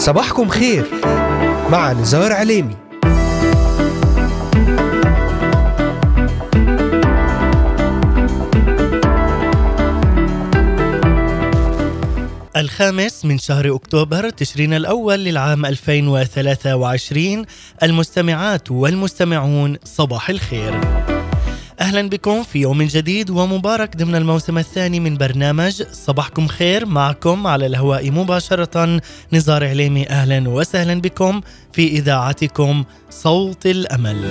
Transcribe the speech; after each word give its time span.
صباحكم 0.00 0.48
خير 0.48 0.86
مع 1.70 1.92
نزار 1.92 2.32
عليمي. 2.32 2.76
الخامس 12.56 13.24
من 13.24 13.38
شهر 13.38 13.74
أكتوبر 13.74 14.30
تشرين 14.30 14.74
الأول 14.74 15.18
للعام 15.18 15.66
2023 15.66 17.44
المستمعات 17.82 18.70
والمستمعون 18.70 19.76
صباح 19.84 20.30
الخير. 20.30 20.80
أهلا 21.80 22.08
بكم 22.08 22.42
في 22.42 22.58
يوم 22.58 22.82
جديد 22.82 23.30
ومبارك 23.30 23.96
ضمن 23.96 24.14
الموسم 24.14 24.58
الثاني 24.58 25.00
من 25.00 25.16
برنامج 25.16 25.82
صباحكم 25.92 26.46
خير 26.46 26.86
معكم 26.86 27.46
على 27.46 27.66
الهواء 27.66 28.10
مباشرة. 28.10 29.00
نزار 29.32 29.64
عليمي 29.64 30.08
أهلا 30.08 30.48
وسهلا 30.48 31.00
بكم 31.00 31.40
في 31.72 31.88
إذاعتكم 31.88 32.84
صوت 33.10 33.66
الأمل. 33.66 34.30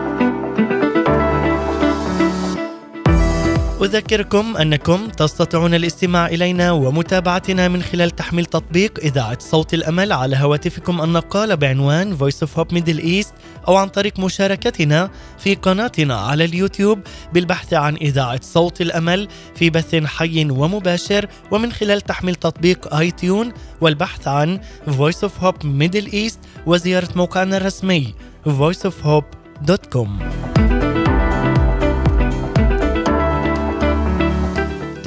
أذكركم 3.83 4.57
أنكم 4.57 5.07
تستطيعون 5.07 5.73
الاستماع 5.73 6.27
إلينا 6.27 6.71
ومتابعتنا 6.71 7.67
من 7.67 7.83
خلال 7.83 8.11
تحميل 8.11 8.45
تطبيق 8.45 8.99
إذاعة 8.99 9.39
صوت 9.39 9.73
الأمل 9.73 10.13
على 10.13 10.35
هواتفكم 10.35 11.01
النقالة 11.01 11.55
بعنوان 11.55 12.17
Voice 12.17 12.47
of 12.47 12.59
Hope 12.59 12.75
Middle 12.75 13.03
East 13.03 13.33
أو 13.67 13.75
عن 13.75 13.87
طريق 13.87 14.19
مشاركتنا 14.19 15.09
في 15.39 15.55
قناتنا 15.55 16.15
على 16.15 16.45
اليوتيوب 16.45 16.99
بالبحث 17.33 17.73
عن 17.73 17.95
إذاعة 17.95 18.39
صوت 18.43 18.81
الأمل 18.81 19.27
في 19.55 19.69
بث 19.69 19.95
حي 19.95 20.51
ومباشر 20.51 21.27
ومن 21.51 21.71
خلال 21.71 22.01
تحميل 22.01 22.35
تطبيق 22.35 22.95
آي 22.95 23.11
تيون 23.11 23.51
والبحث 23.81 24.27
عن 24.27 24.59
Voice 24.87 25.27
of 25.27 25.43
Hope 25.43 25.63
Middle 25.63 26.13
East 26.13 26.39
وزيارة 26.65 27.09
موقعنا 27.15 27.57
الرسمي 27.57 28.13
voiceofhope.com 28.47 30.60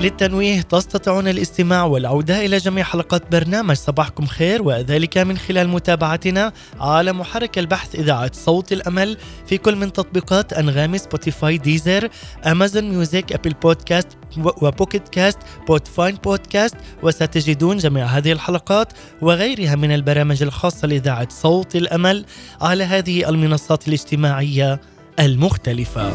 للتنويه 0.00 0.60
تستطيعون 0.60 1.28
الاستماع 1.28 1.84
والعودة 1.84 2.44
إلى 2.46 2.56
جميع 2.56 2.84
حلقات 2.84 3.32
برنامج 3.32 3.76
صباحكم 3.76 4.26
خير 4.26 4.62
وذلك 4.62 5.18
من 5.18 5.38
خلال 5.38 5.68
متابعتنا 5.68 6.52
على 6.80 7.12
محرك 7.12 7.58
البحث 7.58 7.94
إذاعة 7.94 8.30
صوت 8.34 8.72
الأمل 8.72 9.16
في 9.46 9.58
كل 9.58 9.76
من 9.76 9.92
تطبيقات 9.92 10.52
أنغامي 10.52 10.98
Spotify 10.98 11.58
Deezer 11.58 12.08
Amazon 12.46 12.90
Music 12.90 13.32
Apple 13.32 13.52
Podcast 13.62 14.08
و 14.38 14.48
Pocket 14.48 15.08
Casts 15.08 15.38
Podbean 15.68 16.14
Podcast 16.14 16.76
وستجدون 17.02 17.76
جميع 17.76 18.06
هذه 18.06 18.32
الحلقات 18.32 18.92
وغيرها 19.22 19.74
من 19.74 19.92
البرامج 19.92 20.42
الخاصة 20.42 20.88
لإذاعة 20.88 21.28
صوت 21.30 21.76
الأمل 21.76 22.24
على 22.60 22.84
هذه 22.84 23.28
المنصات 23.28 23.88
الاجتماعية 23.88 24.80
المختلفة. 25.20 26.12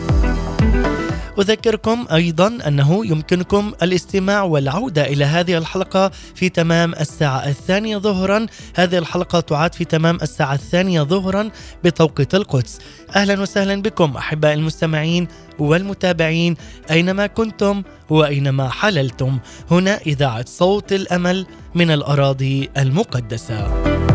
أذكركم 1.40 2.06
أيضا 2.14 2.58
أنه 2.68 3.06
يمكنكم 3.06 3.74
الاستماع 3.84 4.44
والعودة 4.44 5.06
إلى 5.06 5.26
هذه 5.26 5.58
الحلقة 5.58 6.12
في 6.36 6.50
تمام 6.50 6.94
الساعة 6.94 7.48
الثانية 7.48 7.98
ظهرا. 7.98 8.46
هذه 8.76 8.98
الحلقة 8.98 9.40
تعاد 9.40 9.74
في 9.76 9.86
تمام 9.86 10.18
الساعة 10.22 10.54
الثانية 10.54 11.02
ظهرا 11.02 11.50
بتوقيت 11.84 12.36
القدس. 12.36 12.80
أهلا 13.16 13.42
وسهلا 13.42 13.82
بكم 13.82 14.18
أحباء 14.18 14.54
المستمعين 14.54 15.28
والمتابعين 15.60 16.56
أينما 16.92 17.28
كنتم 17.28 17.84
وأينما 18.10 18.70
حللتم. 18.70 19.40
هنا 19.72 19.98
إذاعة 19.98 20.46
صوت 20.48 20.94
الأمل 20.94 21.46
من 21.76 21.92
الأراضي 21.92 22.70
المقدسة. 22.78 24.13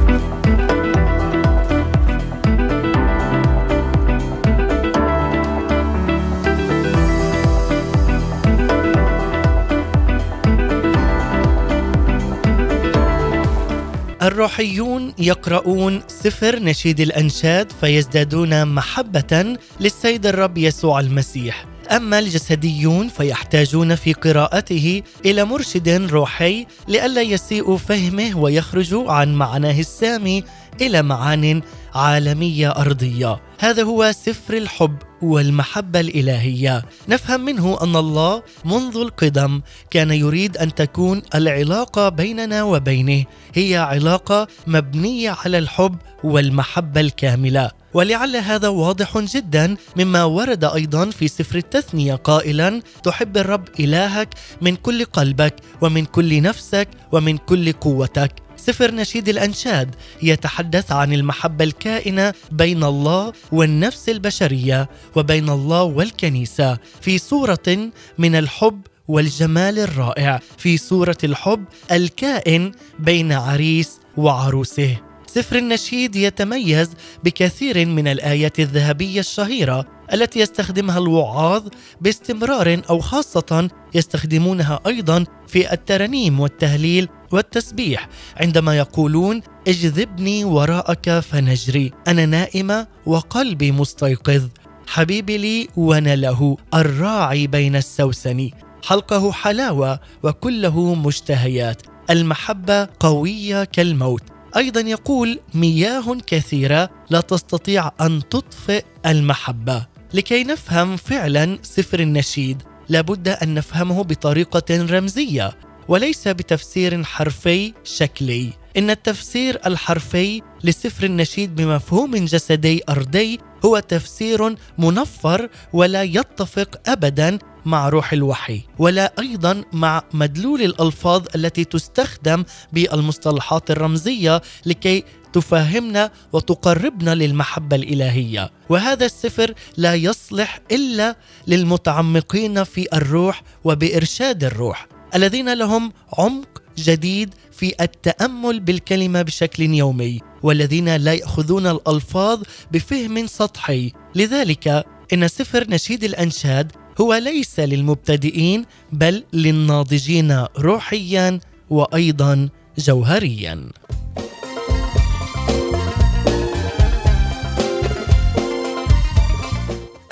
الروحيون 14.29 15.15
يقرؤون 15.19 16.03
سفر 16.09 16.59
نشيد 16.59 17.01
الأنشاد 17.01 17.73
فيزدادون 17.81 18.65
محبة 18.65 19.57
للسيد 19.81 20.27
الرب 20.27 20.59
يسوع 20.59 21.01
المسيح. 21.01 21.67
أما 21.91 22.19
الجسديون 22.19 23.09
فيحتاجون 23.09 23.95
في 23.95 24.13
قراءته 24.13 25.03
إلى 25.25 25.45
مرشد 25.45 25.89
روحي 25.89 26.67
لئلا 26.89 27.23
يسيء 27.23 27.77
فهمه 27.77 28.39
ويخرجوا 28.39 29.13
عن 29.13 29.35
معناه 29.35 29.81
السامي 29.81 30.45
إلى 30.81 31.03
معان 31.03 31.63
عالمية 31.95 32.71
أرضية. 32.71 33.41
هذا 33.61 33.83
هو 33.83 34.13
سفر 34.13 34.57
الحب 34.57 34.97
والمحبة 35.23 36.01
الإلهية. 36.01 36.85
نفهم 37.09 37.41
منه 37.41 37.79
أن 37.83 37.97
الله 37.97 38.43
منذ 38.65 38.97
القدم 38.97 39.61
كان 39.91 40.11
يريد 40.11 40.57
أن 40.57 40.75
تكون 40.75 41.23
العلاقة 41.35 42.09
بيننا 42.09 42.63
وبينه. 42.63 43.25
هي 43.55 43.77
علاقة 43.77 44.49
مبنية 44.67 45.37
على 45.45 45.59
الحب 45.59 45.97
والمحبة 46.25 47.01
الكاملة. 47.01 47.71
ولعل 47.95 48.37
هذا 48.37 48.69
واضح 48.69 49.19
جدا 49.19 49.77
مما 49.97 50.25
ورد 50.25 50.65
أيضا 50.65 51.11
في 51.11 51.29
سفر 51.29 51.59
التثنية 51.59 52.15
قائلا 52.15 52.83
تحب 53.03 53.37
الرب 53.37 53.69
إلهك 53.81 54.29
من 54.61 54.77
كل 54.77 55.05
قلبك 55.05 55.55
ومن 55.81 56.05
كل 56.05 56.43
نفسك 56.43 56.89
ومن 57.13 57.37
كل 57.37 57.73
قوتك. 57.73 58.48
سفر 58.59 58.95
نشيد 58.95 59.29
الأنشاد 59.29 59.95
يتحدث 60.23 60.93
عن 60.93 61.13
المحبة 61.13 61.65
الكائنة 61.65 62.35
بين 62.53 62.85
الله 62.85 63.33
والنفس 63.53 64.09
البشرية 64.09 64.89
وبين 65.17 65.49
الله 65.49 65.83
والكنيسة. 65.83 66.79
في 67.01 67.19
صورة 67.19 67.91
من 68.19 68.35
الحب 68.35 68.81
والجمال 69.09 69.79
الرائع. 69.79 70.41
في 70.59 70.77
صورة 70.77 71.19
الحب 71.25 71.65
الكائن 71.93 72.73
بين 72.99 73.33
عريس 73.33 74.01
وعروسه. 74.17 74.97
سفر 75.27 75.57
النشيد 75.57 76.17
يتميز 76.17 76.91
بكثير 77.25 77.87
من 77.87 78.09
الآيات 78.09 78.61
الذهبية 78.61 79.21
الشهيرة 79.21 79.98
التي 80.13 80.41
يستخدمها 80.41 80.99
الوعاظ 80.99 81.69
باستمرار 82.01 82.83
أو 82.91 82.99
خاصة 83.01 83.69
يستخدمونها 83.95 84.81
أيضا 84.87 85.25
في 85.47 85.73
الترانيم 85.73 86.41
والتهليل 86.41 87.09
والتسبيح 87.33 88.09
عندما 88.37 88.77
يقولون 88.79 89.43
اجذبني 89.69 90.45
وراءك 90.45 91.19
فنجري 91.21 91.93
أنا 92.09 92.27
نائمة 92.27 92.87
وقلبي 93.07 93.73
مستيقظ 93.73 94.49
حبيبي 94.87 95.39
لي 95.39 95.69
وأنا 95.77 96.17
له 96.17 96.57
الراعي 96.75 97.47
بين 97.47 97.77
السوسن 97.77 98.51
حلقه 98.85 99.33
حلاوة 99.33 100.01
وكله 100.23 100.95
مشتهيات 100.95 101.83
المحبة 102.11 102.89
قوية 103.01 103.65
كالموت. 103.65 104.23
أيضا 104.57 104.81
يقول 104.81 105.39
مياه 105.55 106.19
كثيرة 106.27 106.91
لا 107.11 107.21
تستطيع 107.21 107.91
أن 108.01 108.29
تطفئ 108.31 108.85
المحبة. 109.07 109.87
لكي 110.15 110.45
نفهم 110.45 110.97
فعلا 110.97 111.59
سفر 111.63 112.01
النشيد 112.01 112.63
لابد 112.89 113.29
أن 113.29 113.55
نفهمه 113.55 114.05
بطريقة 114.05 114.87
رمزية 114.91 115.53
وليس 115.89 116.29
بتفسير 116.29 117.05
حرفي 117.05 117.73
شكلي. 117.85 118.53
إن 118.77 118.91
التفسير 118.91 119.61
الحرفي 119.67 120.43
لسفر 120.65 121.05
النشيد 121.05 121.57
بمفهوم 121.57 122.17
جسدي 122.17 122.83
أرضي 122.89 123.39
هو 123.65 123.79
تفسير 123.79 124.57
منفر 124.79 125.49
ولا 125.73 126.03
يتفق 126.03 126.81
ابدا 126.87 127.39
مع 127.65 127.89
روح 127.89 128.13
الوحي 128.13 128.61
ولا 128.79 129.13
أيضا 129.19 129.63
مع 129.73 130.03
مدلول 130.13 130.63
الألفاظ 130.63 131.27
التي 131.35 131.65
تستخدم 131.65 132.45
بالمصطلحات 132.73 133.71
الرمزية 133.71 134.43
لكي 134.67 135.05
تفهمنا 135.33 136.11
وتقربنا 136.33 137.15
للمحبة 137.15 137.77
الإلهية. 137.77 138.51
وهذا 138.69 139.07
السفر 139.07 139.55
لا 139.77 139.95
يصلح 139.95 140.61
إلا 140.73 141.17
للمتعمقين 141.47 142.65
في 142.65 142.87
الروح 142.95 143.43
وبإرشاد 143.65 144.45
الروح 144.45 144.87
الذين 145.15 145.55
لهم 145.55 145.93
عمق 146.19 146.63
جديد 146.79 147.35
في 147.53 147.75
التأمل 147.81 148.61
بالكلمة 148.61 149.23
بشكل 149.23 149.63
يومي 149.63 150.21
والذين 150.43 150.97
لا 150.97 151.15
يأخذون 151.15 151.67
الألفاظ 151.67 152.43
بفهم 152.73 153.27
سطحي. 153.27 153.93
لذلك 154.15 154.85
إن 155.13 155.29
سفر 155.29 155.71
نشيد 155.71 156.05
الأنشاد 156.05 156.73
هو 157.01 157.15
ليس 157.15 157.61
للمبتدئين 157.61 158.65
بل 158.93 159.25
للناضجين 159.33 160.45
روحيا 160.59 161.41
وأيضا 161.71 162.49
جوهريا. 162.79 163.69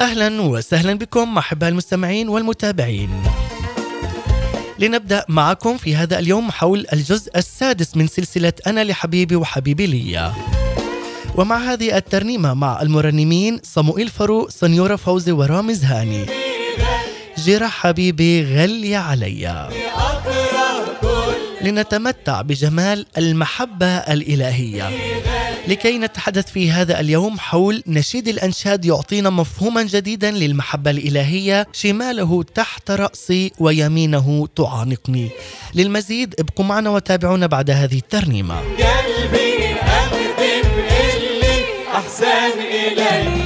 أهلا 0.00 0.42
وسهلا 0.42 0.94
بكم 0.94 1.38
أحباء 1.38 1.68
المستمعين 1.70 2.28
والمتابعين. 2.28 3.10
لنبدأ 4.78 5.24
معكم 5.28 5.76
في 5.76 5.96
هذا 5.96 6.18
اليوم 6.18 6.50
حول 6.50 6.86
الجزء 6.92 7.30
السادس 7.36 7.96
من 7.96 8.06
سلسلة 8.06 8.52
أنا 8.66 8.84
لحبيبي 8.84 9.36
وحبيبي 9.36 9.86
لي 9.86 10.32
ومع 11.36 11.58
هذه 11.58 11.96
الترنيمة 11.96 12.54
مع 12.54 12.82
المرنمين 12.82 13.60
صموئيل 13.62 14.08
فاروق 14.08 14.50
سنيورة 14.50 14.96
فوزي 14.96 15.32
ورامز 15.32 15.84
هاني 15.84 16.26
جرح 17.38 17.70
حبيبي 17.70 18.44
غلي 18.44 18.96
عليا. 18.96 19.68
لنتمتع 21.62 22.42
بجمال 22.42 23.06
المحبة 23.18 23.86
الإلهية. 23.86 24.90
لكي 25.68 25.98
نتحدث 25.98 26.50
في 26.50 26.70
هذا 26.70 27.00
اليوم 27.00 27.38
حول 27.38 27.82
نشيد 27.86 28.28
الأنشاد 28.28 28.84
يعطينا 28.84 29.30
مفهوما 29.30 29.82
جديدا 29.82 30.30
للمحبة 30.30 30.90
الإلهية 30.90 31.66
شماله 31.72 32.42
تحت 32.42 32.90
رأسي 32.90 33.52
ويمينه 33.58 34.48
تعانقني. 34.56 35.30
للمزيد 35.74 36.34
ابقوا 36.38 36.64
معنا 36.64 36.90
وتابعونا 36.90 37.46
بعد 37.46 37.70
هذه 37.70 37.98
الترنيمة. 37.98 38.60
قلبي 38.60 39.56
اللي 41.06 41.64
أحسن 41.94 42.60
إلي. 42.60 43.45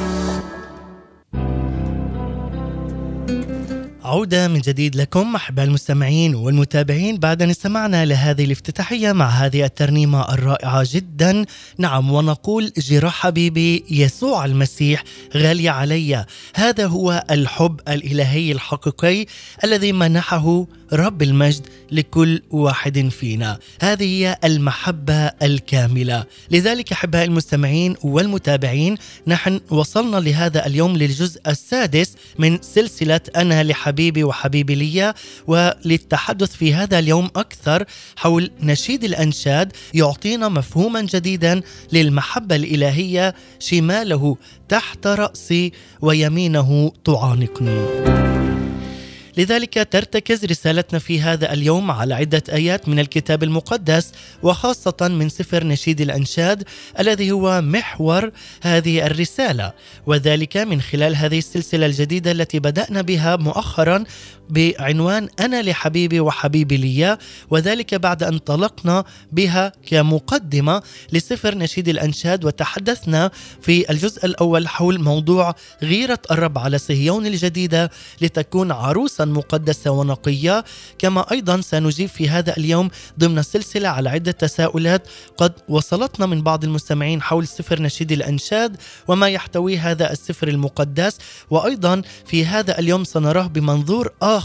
جديد 4.61 4.95
لكم 4.95 5.35
أحباء 5.35 5.65
المستمعين 5.65 6.35
والمتابعين 6.35 7.17
بعد 7.17 7.41
أن 7.41 7.49
استمعنا 7.49 8.05
لهذه 8.05 8.45
الافتتاحية 8.45 9.11
مع 9.11 9.29
هذه 9.29 9.65
الترنيمة 9.65 10.33
الرائعة 10.33 10.87
جدا 10.91 11.45
نعم 11.77 12.11
ونقول 12.11 12.71
جراح 12.77 13.13
حبيبي 13.13 13.83
يسوع 13.89 14.45
المسيح 14.45 15.03
غالي 15.35 15.69
علي. 15.69 16.25
هذا 16.55 16.85
هو 16.85 17.25
الحب 17.31 17.79
الإلهي 17.87 18.51
الحقيقي 18.51 19.25
الذي 19.63 19.91
منحه 19.91 20.67
رب 20.93 21.21
المجد 21.21 21.67
لكل 21.91 22.41
واحد 22.51 23.09
فينا. 23.09 23.59
هذه 23.81 24.03
هي 24.03 24.37
المحبة 24.43 25.13
الكاملة. 25.13 26.23
لذلك 26.51 26.91
أحباء 26.91 27.25
المستمعين 27.25 27.95
والمتابعين 28.03 28.95
نحن 29.27 29.59
وصلنا 29.69 30.17
لهذا 30.17 30.65
اليوم 30.65 30.97
للجزء 30.97 31.41
السادس 31.47 32.15
من 32.39 32.61
سلسلة 32.61 33.21
أنا 33.35 33.63
لحبيبي 33.63 34.23
وحبيبي 34.23 34.50
لي 34.55 35.13
وللتحدث 35.47 36.55
في 36.55 36.73
هذا 36.73 36.99
اليوم 36.99 37.29
أكثر 37.35 37.85
حول 38.15 38.51
نشيد 38.61 39.03
الأنشاد 39.03 39.73
يعطينا 39.93 40.49
مفهوما 40.49 41.01
جديدا 41.01 41.61
للمحبة 41.93 42.55
الإلهية 42.55 43.35
شماله 43.59 44.37
تحت 44.69 45.07
رأسي 45.07 45.71
ويمينه 46.01 46.91
تعانقني. 47.05 48.21
لذلك 49.37 49.87
ترتكز 49.91 50.45
رسالتنا 50.45 50.99
في 50.99 51.21
هذا 51.21 51.53
اليوم 51.53 51.91
على 51.91 52.13
عدة 52.13 52.43
آيات 52.49 52.89
من 52.89 52.99
الكتاب 52.99 53.43
المقدس 53.43 54.11
وخاصة 54.43 54.95
من 55.01 55.29
سفر 55.29 55.63
نشيد 55.63 56.01
الأنشاد 56.01 56.63
الذي 56.99 57.31
هو 57.31 57.61
محور 57.61 58.31
هذه 58.61 59.05
الرسالة 59.05 59.73
وذلك 60.05 60.57
من 60.57 60.81
خلال 60.81 61.15
هذه 61.15 61.37
السلسلة 61.37 61.85
الجديدة 61.85 62.31
التي 62.31 62.59
بدأنا 62.59 63.01
بها 63.01 63.35
مؤخرا 63.35 64.03
بعنوان 64.51 65.29
أنا 65.39 65.61
لحبيبي 65.61 66.19
وحبيبي 66.19 66.77
لي 66.77 67.17
وذلك 67.49 67.95
بعد 67.95 68.23
أن 68.23 68.41
انطلقنا 68.41 69.03
بها 69.31 69.71
كمقدمة 69.87 70.83
لسفر 71.13 71.57
نشيد 71.57 71.89
الأنشاد 71.89 72.45
وتحدثنا 72.45 73.31
في 73.61 73.91
الجزء 73.91 74.25
الأول 74.25 74.67
حول 74.67 75.01
موضوع 75.01 75.55
غيرة 75.83 76.19
الرب 76.31 76.57
على 76.57 76.77
صهيون 76.77 77.25
الجديدة 77.25 77.91
لتكون 78.21 78.71
عروسا 78.71 79.25
مقدسة 79.25 79.91
ونقية. 79.91 80.65
كما 80.99 81.31
أيضا 81.31 81.61
سنجيب 81.61 82.09
في 82.09 82.29
هذا 82.29 82.57
اليوم 82.57 82.89
ضمن 83.19 83.39
السلسلة 83.39 83.89
على 83.89 84.09
عدة 84.09 84.31
تساؤلات 84.31 85.07
قد 85.37 85.53
وصلتنا 85.69 86.25
من 86.25 86.41
بعض 86.41 86.63
المستمعين 86.63 87.21
حول 87.21 87.47
سفر 87.47 87.81
نشيد 87.81 88.11
الأنشاد 88.11 88.77
وما 89.07 89.29
يحتوي 89.29 89.77
هذا 89.77 90.11
السفر 90.11 90.47
المقدس. 90.47 91.17
وأيضا 91.49 92.01
في 92.25 92.45
هذا 92.45 92.79
اليوم 92.79 93.03
سنراه 93.03 93.47
بمنظور 93.47 94.11
آخر 94.21 94.40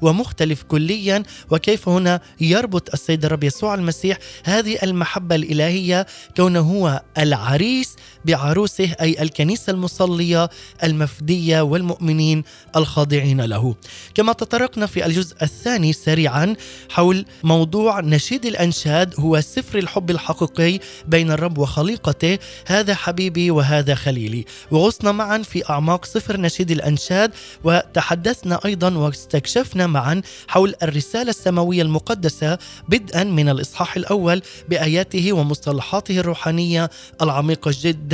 ومختلف 0.00 0.62
كليا 0.62 1.22
وكيف 1.50 1.88
هنا 1.88 2.20
يربط 2.40 2.92
السيد 2.92 3.24
الرب 3.24 3.44
يسوع 3.44 3.74
المسيح 3.74 4.18
هذه 4.44 4.78
المحبة 4.82 5.34
الإلهية 5.34 6.06
كونه 6.36 6.60
هو 6.60 7.02
العريس 7.18 7.96
بعروسه 8.24 8.92
أي 9.00 9.22
الكنيسة 9.22 9.70
المصلية 9.70 10.50
المفدية 10.84 11.60
والمؤمنين 11.60 12.44
الخاضعين 12.76 13.40
له. 13.40 13.74
كما 14.14 14.32
تطرقنا 14.32 14.86
في 14.86 15.06
الجزء 15.06 15.36
الثاني 15.42 15.92
سريعا 15.92 16.56
حول 16.90 17.24
موضوع 17.42 18.00
نشيد 18.00 18.46
الأنشاد 18.46 19.14
هو 19.18 19.40
سفر 19.40 19.78
الحب 19.78 20.10
الحقيقي 20.10 20.80
بين 21.08 21.30
الرب 21.30 21.58
وخليقته. 21.58 22.38
هذا 22.66 22.94
حبيبي 22.94 23.50
وهذا 23.50 23.94
خليلي. 23.94 24.44
وغصنا 24.70 25.12
معا 25.12 25.38
في 25.38 25.70
أعماق 25.70 26.04
سفر 26.04 26.40
نشيد 26.40 26.70
الأنشاد 26.70 27.32
وتحدثنا 27.64 28.60
أيضا 28.64 28.94
واستكشفنا 28.94 29.86
معا 29.86 30.22
حول 30.48 30.74
الرسالة 30.82 31.30
السماوية 31.30 31.82
المقدسة 31.82 32.58
بدءا 32.88 33.24
من 33.24 33.48
الإصحاح 33.48 33.96
الأول 33.96 34.42
بآياته 34.68 35.32
ومصطلحاته 35.32 36.20
الروحانية 36.20 36.90
العميقة 37.22 37.74
جدا. 37.82 38.09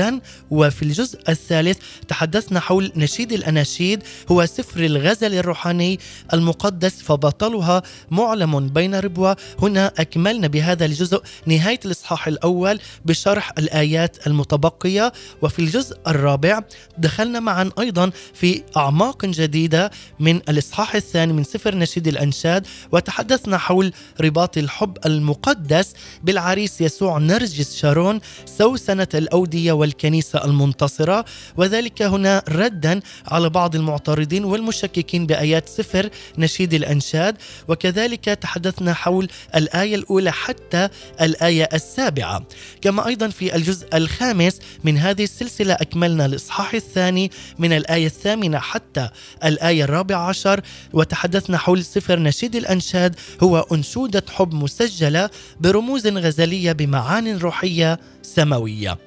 وفي 0.50 0.83
الجزء 0.83 1.19
الثالث 1.29 1.79
تحدثنا 2.09 2.61
حول 2.61 2.93
نشيد 2.97 3.33
الأناشيد 3.33 4.03
هو 4.31 4.47
سفر 4.47 4.85
الغزل 4.85 5.35
الروحاني 5.35 6.00
المقدس 6.33 7.03
فبطلها 7.03 7.83
معلم 8.11 8.69
بين 8.69 8.95
ربوة. 8.95 9.37
هنا 9.62 9.93
أكملنا 9.99 10.47
بهذا 10.47 10.85
الجزء 10.85 11.23
نهاية 11.47 11.81
الإصحاح 11.85 12.29
الأول 12.29 12.79
بشرح 13.05 13.53
الآيات 13.59 14.26
المتبقية. 14.26 15.12
وفي 15.43 15.59
الجزء 15.59 15.97
الرابع 16.07 16.61
دخلنا 16.99 17.41
معا 17.41 17.71
أيضا 17.79 18.11
في 18.35 18.62
أعماق 18.76 19.26
جديدة 19.26 19.91
من 20.21 20.37
الإصحاح 20.37 20.95
الثاني 20.95 21.33
من 21.33 21.45
سفر 21.45 21.75
نشيد 21.75 22.09
الأنشاد. 22.09 22.67
وتحدثنا 22.93 23.59
حول 23.59 23.93
رباط 24.21 24.59
الحب 24.59 24.99
المقدس 25.07 25.93
بالعريس 26.25 26.81
يسوع 26.81 27.19
نرجس 27.19 27.76
شارون 27.76 28.21
سوسنة 28.59 29.09
الأودية 29.15 29.73
والكنيسة 29.87 30.45
المنتصرة 30.45 31.25
وذلك 31.57 32.02
هنا 32.02 32.43
ردا 32.49 33.00
على 33.26 33.49
بعض 33.49 33.75
المعترضين 33.76 34.45
والمشككين 34.45 35.26
بآيات 35.26 35.69
سفر 35.69 36.11
نشيد 36.38 36.75
الأنشاد. 36.75 37.37
وكذلك 37.69 38.25
تحدثنا 38.25 38.95
حول 38.95 39.28
الآية 39.57 39.95
الأولى 39.95 40.33
حتى 40.33 40.88
الآية 41.21 41.69
السابعة. 41.73 42.43
كما 42.83 43.07
أيضا 43.07 43.28
في 43.28 43.57
الجزء 43.57 43.97
الخامس 43.97 44.59
من 44.85 44.99
هذه 44.99 45.25
السلسلة 45.25 45.75
أكملنا 45.75 46.26
الإصحاح 46.26 46.75
الثاني 46.75 47.31
من 47.59 47.73
الآية 47.73 48.07
الثامنة 48.07 48.59
حتى 48.59 49.09
الآية 49.45 49.85
الرابعة 49.85 50.28
عشر. 50.28 50.61
وتحدثنا 50.93 51.59
حول 51.59 51.85
سفر 51.85 52.19
نشيد 52.19 52.57
الأنشاد 52.57 53.14
هو 53.43 53.66
أنشودة 53.73 54.25
حب 54.31 54.55
مسجلة 54.55 55.31
برموز 55.61 56.07
غزلية 56.07 56.73
بمعان 56.73 57.38
روحية 57.38 57.99
سماوية. 58.23 58.99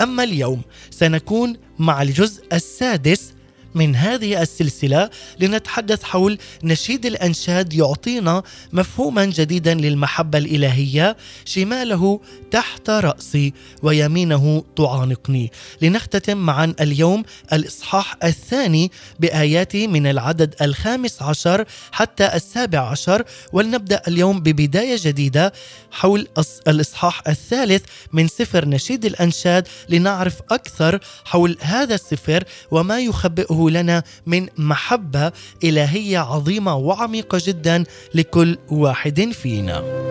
أما 0.00 0.24
اليوم 0.24 0.62
سنكون 0.90 1.56
مع 1.78 2.02
الجزء 2.02 2.44
السادس 2.52 3.33
من 3.74 3.96
هذه 3.96 4.42
السلسلة 4.42 5.10
لنتحدث 5.40 6.02
حول 6.02 6.38
نشيد 6.64 7.06
الأنشاد 7.06 7.72
يعطينا 7.72 8.42
مفهوما 8.72 9.24
جديدا 9.24 9.74
للمحبة 9.74 10.38
الإلهية 10.38 11.16
شماله 11.44 12.20
تحت 12.50 12.90
رأسي 12.90 13.52
ويمينه 13.82 14.64
تعانقني. 14.76 15.52
لنختتم 15.82 16.36
معا 16.36 16.74
اليوم 16.80 17.22
الإصحاح 17.52 18.16
الثاني 18.24 18.90
بآياته 19.20 19.86
من 19.86 20.06
العدد 20.06 20.54
الخامس 20.62 21.22
عشر 21.22 21.64
حتى 21.92 22.34
السابع 22.34 22.78
عشر 22.78 23.24
ولنبدأ 23.52 24.02
اليوم 24.08 24.40
ببداية 24.40 24.96
جديدة 25.02 25.52
حول 25.90 26.28
الإصحاح 26.68 27.22
الثالث 27.28 27.84
من 28.12 28.28
سفر 28.28 28.68
نشيد 28.68 29.04
الأنشاد 29.04 29.68
لنعرف 29.88 30.40
أكثر 30.50 31.00
حول 31.24 31.56
هذا 31.60 31.94
السفر 31.94 32.44
وما 32.70 33.00
يخبئه 33.00 33.63
لنا 33.70 34.02
من 34.26 34.46
محبة 34.58 35.32
إلهية 35.64 36.18
عظيمة 36.18 36.76
وعميقة 36.76 37.42
جدا 37.46 37.84
لكل 38.14 38.58
واحد 38.70 39.30
فينا. 39.32 40.04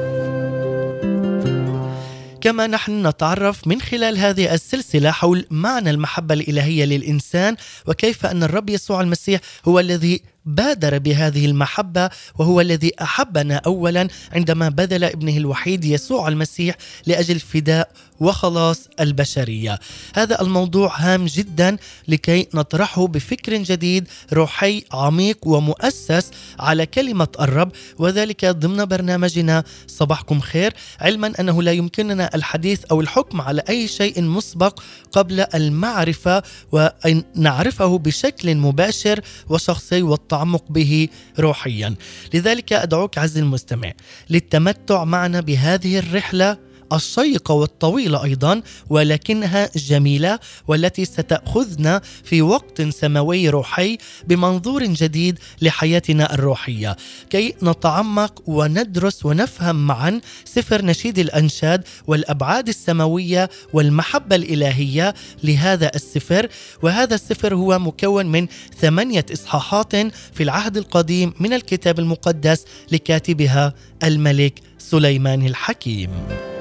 كما 2.43 2.67
نحن 2.67 3.07
نتعرف 3.07 3.67
من 3.67 3.81
خلال 3.81 4.17
هذه 4.17 4.53
السلسلة 4.53 5.11
حول 5.11 5.45
معنى 5.51 5.89
المحبة 5.89 6.33
الإلهية 6.33 6.85
للإنسان 6.85 7.55
وكيف 7.87 8.25
أن 8.25 8.43
الرب 8.43 8.69
يسوع 8.69 9.01
المسيح 9.01 9.39
هو 9.65 9.79
الذي 9.79 10.21
بادر 10.45 10.97
بهذه 10.97 11.45
المحبة 11.45 12.09
وهو 12.39 12.61
الذي 12.61 12.91
أحبنا 13.01 13.55
اولا 13.55 14.07
عندما 14.31 14.69
بذل 14.69 15.03
ابنه 15.03 15.37
الوحيد 15.37 15.85
يسوع 15.85 16.27
المسيح 16.27 16.75
لأجل 17.05 17.39
فداء 17.39 17.91
وخلاص 18.23 18.87
البشرية. 18.99 19.79
هذا 20.15 20.41
الموضوع 20.41 20.99
هام 20.99 21.25
جدا 21.25 21.77
لكي 22.07 22.47
نطرحه 22.53 23.07
بفكر 23.07 23.55
جديد 23.55 24.07
روحي 24.33 24.83
عميق 24.91 25.37
ومؤسس 25.47 26.31
على 26.59 26.85
كلمة 26.85 27.27
الرب 27.39 27.71
وذلك 27.99 28.45
ضمن 28.45 28.85
برنامجنا 28.85 29.63
صباحكم 29.87 30.39
خير 30.39 30.73
علما 30.99 31.33
أنه 31.39 31.63
لا 31.63 31.71
يمكننا 31.71 32.35
الحديث 32.35 32.85
أو 32.91 33.01
الحكم 33.01 33.41
على 33.41 33.63
أي 33.69 33.87
شيء 33.87 34.21
مسبق 34.21 34.79
قبل 35.11 35.45
المعرفة 35.55 36.43
وإن 36.71 37.23
نعرفه 37.35 37.97
بشكل 37.97 38.55
مباشر 38.55 39.19
وشخصي 39.49 40.01
والتعمق 40.01 40.63
به 40.69 41.07
روحيا. 41.39 41.95
لذلك 42.33 42.73
أدعوك 42.73 43.17
عز 43.17 43.37
المستمع 43.37 43.91
للتمتع 44.29 45.03
معنا 45.03 45.41
بهذه 45.41 45.99
الرحلة 45.99 46.72
الشيقة 46.95 47.53
والطويلة 47.53 48.23
أيضا 48.23 48.61
ولكنها 48.89 49.69
جميلة 49.75 50.39
والتي 50.67 51.05
ستأخذنا 51.05 52.01
في 52.23 52.41
وقت 52.41 52.81
سماوي 52.81 53.49
روحي 53.49 53.97
بمنظور 54.27 54.85
جديد 54.85 55.39
لحياتنا 55.61 56.33
الروحية. 56.33 56.97
كي 57.29 57.55
نتعمق 57.63 58.49
وندرس 58.49 59.25
ونفهم 59.25 59.87
معا 59.87 60.21
سفر 60.45 60.85
نشيد 60.85 61.19
الأنشاد 61.19 61.83
والأبعاد 62.07 62.67
السماوية 62.67 63.49
والمحبة 63.73 64.35
الإلهية 64.35 65.13
لهذا 65.43 65.91
السفر. 65.95 66.47
وهذا 66.81 67.15
السفر 67.15 67.55
هو 67.55 67.79
مكون 67.79 68.25
من 68.25 68.47
ثمانية 68.81 69.25
إصحاحات 69.33 69.95
في 70.33 70.43
العهد 70.43 70.77
القديم 70.77 71.33
من 71.39 71.53
الكتاب 71.53 71.99
المقدس 71.99 72.65
لكاتبها 72.91 73.73
الملك 74.03 74.59
سليمان 74.77 75.45
الحكيم. 75.45 76.52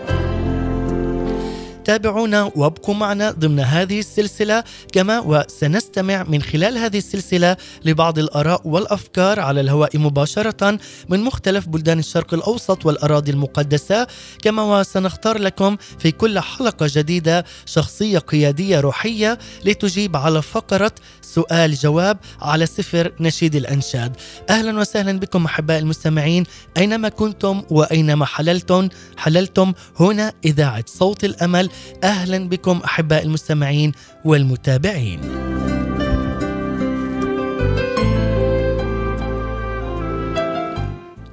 تابعونا 1.84 2.52
وابقوا 2.56 2.94
معنا 2.94 3.30
ضمن 3.30 3.60
هذه 3.60 3.98
السلسلة 3.98 4.64
كما 4.92 5.20
وسنستمع 5.20 6.22
من 6.22 6.42
خلال 6.42 6.78
هذه 6.78 6.98
السلسلة 6.98 7.56
لبعض 7.84 8.18
الآراء 8.18 8.60
والأفكار 8.64 9.40
على 9.40 9.60
الهواء 9.60 9.98
مباشرة 9.98 10.78
من 11.08 11.20
مختلف 11.20 11.68
بلدان 11.68 11.98
الشرق 11.98 12.34
الأوسط 12.34 12.86
والأراضي 12.86 13.30
المقدسة. 13.30 14.06
كما 14.42 14.62
وسنختار 14.80 15.38
لكم 15.38 15.76
في 15.98 16.10
كل 16.10 16.40
حلقة 16.40 16.86
جديدة 16.88 17.44
شخصية 17.66 18.18
قيادية 18.18 18.80
روحية 18.80 19.38
لتجيب 19.64 20.16
على 20.16 20.42
فقرة 20.42 20.92
سؤال 21.22 21.74
جواب 21.74 22.18
على 22.40 22.66
سفر 22.66 23.12
نشيد 23.20 23.54
الأنشاد. 23.54 24.16
أهلا 24.50 24.80
وسهلا 24.80 25.18
بكم 25.18 25.44
أحباء 25.44 25.78
المستمعين. 25.78 26.44
أينما 26.76 27.08
كنتم 27.08 27.62
وأينما 27.70 28.24
حللتم 28.24 28.88
حللتم 29.16 29.72
هنا 30.00 30.32
إذاعة 30.44 30.84
صوت 30.86 31.24
الأمل 31.24 31.68
أهلا 32.04 32.48
بكم 32.48 32.80
احباء 32.84 33.22
المستمعين 33.22 33.92
والمتابعين. 34.24 35.51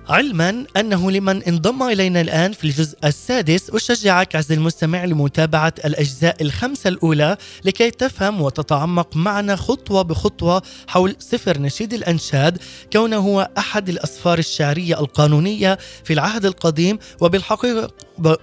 علما 0.09 0.65
أنه 0.77 1.11
لمن 1.11 1.43
انضم 1.43 1.83
إلينا 1.83 2.21
الآن 2.21 2.51
في 2.51 2.63
الجزء 2.63 2.97
السادس 3.03 3.69
أشجعك 3.69 4.35
عز 4.35 4.51
المستمع 4.51 5.05
لمتابعة 5.05 5.73
الأجزاء 5.85 6.41
الخمسة 6.41 6.87
الأولى 6.87 7.37
لكي 7.65 7.91
تفهم 7.91 8.41
وتتعمق 8.41 9.15
معنا 9.15 9.55
خطوة 9.55 10.01
بخطوة 10.01 10.61
حول 10.87 11.15
سفر 11.19 11.59
نشيد 11.61 11.93
الأنشاد 11.93 12.57
كونه 12.93 13.17
هو 13.17 13.49
أحد 13.57 13.89
الأسفار 13.89 14.39
الشعرية 14.39 14.99
القانونية 14.99 15.77
في 16.03 16.13
العهد 16.13 16.45
القديم 16.45 16.99
وبالحقيقة 17.21 17.91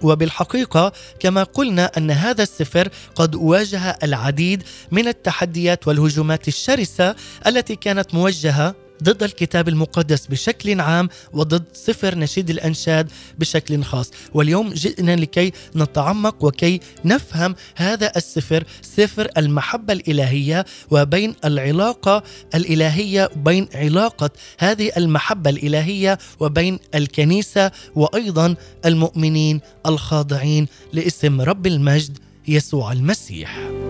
وبالحقيقة 0.03 0.93
كما 1.21 1.43
قلنا 1.43 1.91
أن 1.99 2.11
هذا 2.11 2.43
السفر 2.43 2.89
قد 3.15 3.35
واجه 3.35 3.99
العديد 4.03 4.63
من 4.91 5.09
التحديات 5.09 5.89
والهجومات 5.89 6.49
الشرسة 6.49 7.15
التي 7.47 7.77
كانت 7.77 8.15
موجهة 8.15 8.86
ضد 9.03 9.23
الكتاب 9.23 9.69
المقدس 9.69 10.27
بشكل 10.27 10.81
عام 10.81 11.09
وضد 11.33 11.65
سفر 11.73 12.19
نشيد 12.19 12.51
الأنشاد 12.51 13.11
بشكل 13.39 13.83
خاص، 13.83 14.11
واليوم 14.35 14.73
جئنا 14.73 15.17
لكي 15.17 15.53
نتعمق 15.77 16.45
وكي 16.45 16.81
نفهم 17.05 17.55
هذا 17.77 18.13
السفر 18.17 18.65
سفر 18.83 19.29
المحبة 19.37 19.93
الإلهية 19.93 20.65
وبين 20.91 21.35
العلاقة 21.45 22.23
الإلهية 22.55 23.31
بين 23.37 23.69
علاقة 23.75 24.31
هذه 24.59 24.93
المحبة 24.97 25.51
الإلهية 25.51 26.19
وبين 26.41 26.79
الكنيسة 26.95 27.71
وأيضا 27.95 28.55
المؤمنين 28.87 29.61
الخاضعين 29.87 30.67
لاسم 30.93 31.41
رب 31.41 31.67
المجد 31.67 32.19
يسوع 32.49 32.93
المسيح. 32.93 33.86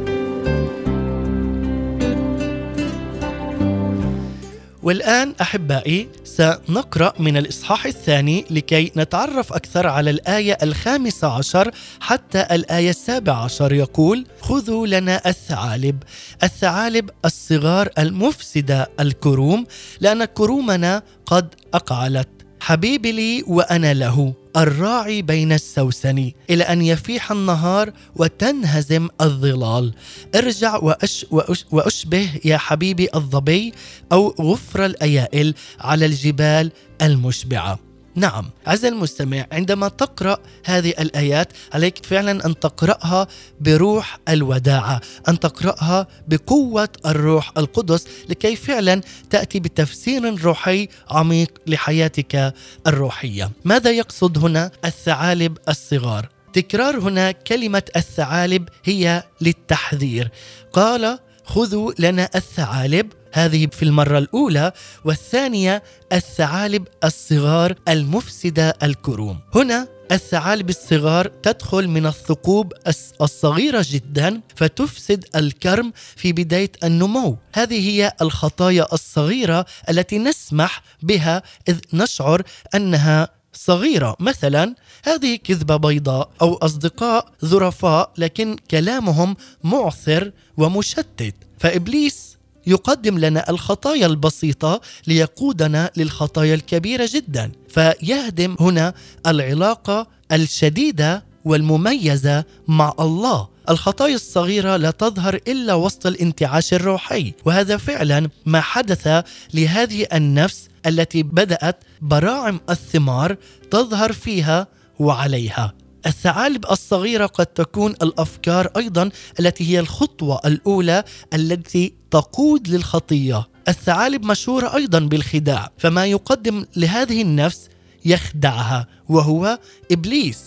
والآن 4.87 5.35
أحبائي 5.41 6.09
سنقرأ 6.25 7.13
من 7.19 7.37
الإصحاح 7.37 7.87
الثاني 7.87 8.45
لكي 8.51 8.93
نتعرف 8.97 9.53
أكثر 9.53 9.87
على 9.87 10.11
الآية 10.11 10.59
الخامسة 10.63 11.29
عشر 11.29 11.71
حتى 12.01 12.41
الآية 12.51 12.91
السابعة 12.91 13.45
عشر. 13.45 13.73
يقول 13.73 14.27
خذوا 14.41 14.87
لنا 14.87 15.21
الثعالب. 15.27 16.03
الثعالب 16.43 17.11
الصغار 17.25 17.89
المفسدة 17.99 18.91
الكروم 19.01 19.67
لأن 20.01 20.25
كرومنا 20.25 21.03
قد 21.27 21.55
أقعلت. 21.75 22.36
حبيبي 22.61 23.13
لي 23.13 23.45
وأنا 23.47 23.95
له 23.95 24.35
الراعي 24.57 25.23
بين 25.23 25.53
السوسن. 25.53 26.33
إلى 26.51 26.65
أن 26.65 26.83
يفيح 26.83 27.33
النهار 27.33 27.93
وتنهزم 28.17 29.09
الظلال. 29.21 29.95
ارجع 30.35 30.77
وأش 30.77 31.27
وأش 31.31 31.65
وأشبه 31.71 32.31
يا 32.45 32.57
حبيبي 32.57 33.09
الظبي 33.15 33.73
أو 34.13 34.35
غفر 34.41 34.85
الأيائل 34.87 35.55
على 35.81 36.07
الجبال 36.07 36.73
المشبعة. 37.03 37.86
نعم 38.17 38.51
عز 38.67 38.85
المستمع 38.85 39.47
عندما 39.53 39.89
تقرأ 39.89 40.39
هذه 40.65 40.91
الآيات 41.01 41.49
عليك 41.73 42.07
فعلا 42.07 42.47
أن 42.47 42.61
تقرأها 42.61 43.27
بروح 43.61 44.19
الوداعة 44.29 45.01
أن 45.29 45.41
تقرأها 45.41 46.07
بقوة 46.29 46.89
الروح 47.07 47.53
القدس 47.59 48.05
لكي 48.29 48.57
فعلا 48.57 49.01
تأتي 49.31 49.61
بتفسير 49.61 50.43
روحي 50.43 50.89
عميق 51.11 51.51
لحياتك 51.67 52.55
الروحية. 52.87 53.51
ماذا 53.65 53.91
يقصد 53.91 54.39
هنا 54.39 54.71
الثعالب 54.85 55.59
الصغار؟ 55.69 56.29
تكرار 56.53 56.99
هنا 56.99 57.33
كلمة 57.33 57.83
الثعالب 57.97 58.69
هي 58.85 59.23
للتحذير. 59.41 60.31
قال 60.73 61.19
خذوا 61.45 61.93
لنا 61.99 62.31
الثعالب 62.35 63.13
هذه 63.33 63.67
في 63.67 63.83
المرة 63.83 64.19
الأولى 64.19 64.73
والثانية 65.05 65.83
الثعالب 66.13 66.89
الصغار 67.05 67.75
المفسدة 67.89 68.75
الكروم. 68.83 69.39
هنا 69.55 69.97
الثعالب 70.13 70.69
الصغار 70.69 71.27
تدخل 71.27 71.89
من 71.89 72.07
الثقوب 72.07 72.73
الصغيرة 73.21 73.87
جدا 73.91 74.41
فتفسد 74.57 75.25
الكرم 75.37 75.93
في 76.17 76.33
بداية 76.33 76.73
النمو. 76.85 77.39
هذه 77.55 77.89
هي 77.89 78.13
الخطايا 78.23 78.87
الصغيرة 78.93 79.67
التي 79.91 80.19
نسمح 80.19 80.83
بها 81.03 81.43
إذ 81.69 81.79
نشعر 81.93 82.43
أنها 82.75 83.29
صغيرة. 83.53 84.17
مثلا 84.21 84.75
هذه 85.05 85.37
كذبة 85.37 85.77
بيضاء 85.77 86.31
أو 86.43 86.55
أصدقاء 86.55 87.33
ظرفاء 87.45 88.13
لكن 88.19 88.57
كلامهم 88.71 89.37
معثر 89.65 90.33
ومشتت. 90.57 91.35
فإبليس 91.59 92.26
يقدم 92.67 93.19
لنا 93.19 93.51
الخطايا 93.51 94.07
البسيطة 94.07 94.81
ليقودنا 95.07 95.91
للخطايا 95.97 96.55
الكبيرة 96.55 97.09
جدا. 97.13 97.53
فيهدم 97.69 98.57
هنا 98.61 98.95
العلاقة 99.27 100.07
الشديدة 100.33 101.25
والمميزة 101.45 102.45
مع 102.69 102.93
الله. 103.01 103.49
الخطايا 103.71 104.15
الصغيرة 104.15 104.77
لا 104.77 104.91
تظهر 104.91 105.35
إلا 105.35 105.75
وسط 105.75 106.07
الانتعاش 106.07 106.75
الروحي. 106.75 107.33
وهذا 107.45 107.77
فعلا 107.77 108.29
ما 108.47 108.61
حدث 108.61 109.25
لهذه 109.55 110.07
النفس 110.13 110.69
التي 110.87 111.23
بدأت 111.23 111.85
براعم 112.03 112.61
الثمار 112.71 113.37
تظهر 113.71 114.13
فيها 114.13 114.67
وعليها. 114.99 115.86
الثعالب 116.07 116.65
الصغيرة 116.71 117.27
قد 117.27 117.47
تكون 117.47 117.91
الأفكار 117.91 118.71
أيضا 118.77 119.11
التي 119.41 119.71
هي 119.71 119.81
الخطوة 119.81 120.41
الأولى 120.45 121.05
التي 121.35 121.95
تقود 122.11 122.69
للخطية. 122.69 123.49
الثعالب 123.69 124.25
مشهورة 124.25 124.75
أيضا 124.77 124.99
بالخداع 124.99 125.71
فما 125.79 126.07
يقدم 126.07 126.67
لهذه 126.77 127.23
النفس 127.23 127.69
يخدعها 128.05 128.87
وهو 129.09 129.59
إبليس. 129.93 130.39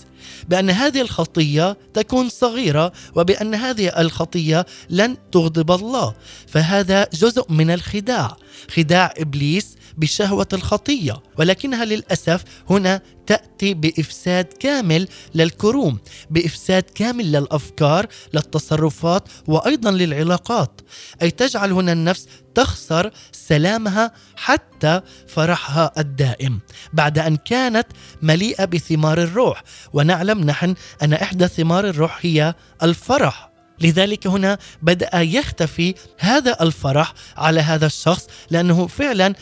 بأن 0.49 0.69
هذه 0.69 1.01
الخطية 1.01 1.77
تكون 1.93 2.29
صغيرة 2.29 2.91
وبأن 3.15 3.55
هذه 3.55 3.87
الخطية 3.87 4.65
لن 4.89 5.17
تغضب 5.31 5.71
الله 5.71 6.13
فهذا 6.47 7.07
جزء 7.13 7.51
من 7.51 7.71
الخداع. 7.71 8.37
خداع 8.75 9.13
إبليس 9.17 9.75
بشهوة 9.99 10.47
الخطية 10.53 11.23
ولكنها 11.37 11.85
للأسف 11.85 12.43
هنا 12.69 13.01
تأتي 13.27 13.73
بإفساد 13.73 14.45
كامل 14.45 15.07
للكروم 15.35 15.99
بإفساد 16.29 16.83
كامل 16.83 17.31
للأفكار 17.31 18.07
للتصرفات 18.33 19.23
وأيضا 19.47 19.91
للعلاقات. 19.91 20.81
أي 21.21 21.31
تجعل 21.31 21.71
هنا 21.71 21.91
النفس 21.91 22.27
تخسر 22.55 23.11
سلامها 23.31 24.11
حتى 24.35 25.01
فرحها 25.27 25.91
الدائم 25.97 26.59
بعد 26.93 27.19
أن 27.19 27.37
كانت 27.37 27.87
مليئة 28.21 28.65
بثمار 28.65 29.23
الروح. 29.23 29.63
ونعلم 29.93 30.39
نحن 30.39 30.75
أن 31.03 31.13
إحدى 31.13 31.47
ثمار 31.47 31.89
الروح 31.89 32.19
هي 32.21 32.53
الفرح. 32.83 33.49
لذلك 33.81 34.27
هنا 34.27 34.57
بدأ 34.81 35.21
يختفي 35.21 35.95
هذا 36.17 36.57
الفرح 36.61 37.13
على 37.37 37.59
هذا 37.59 37.85
الشخص 37.85 38.27
لأنه 38.49 38.87
فعلا 38.87 39.33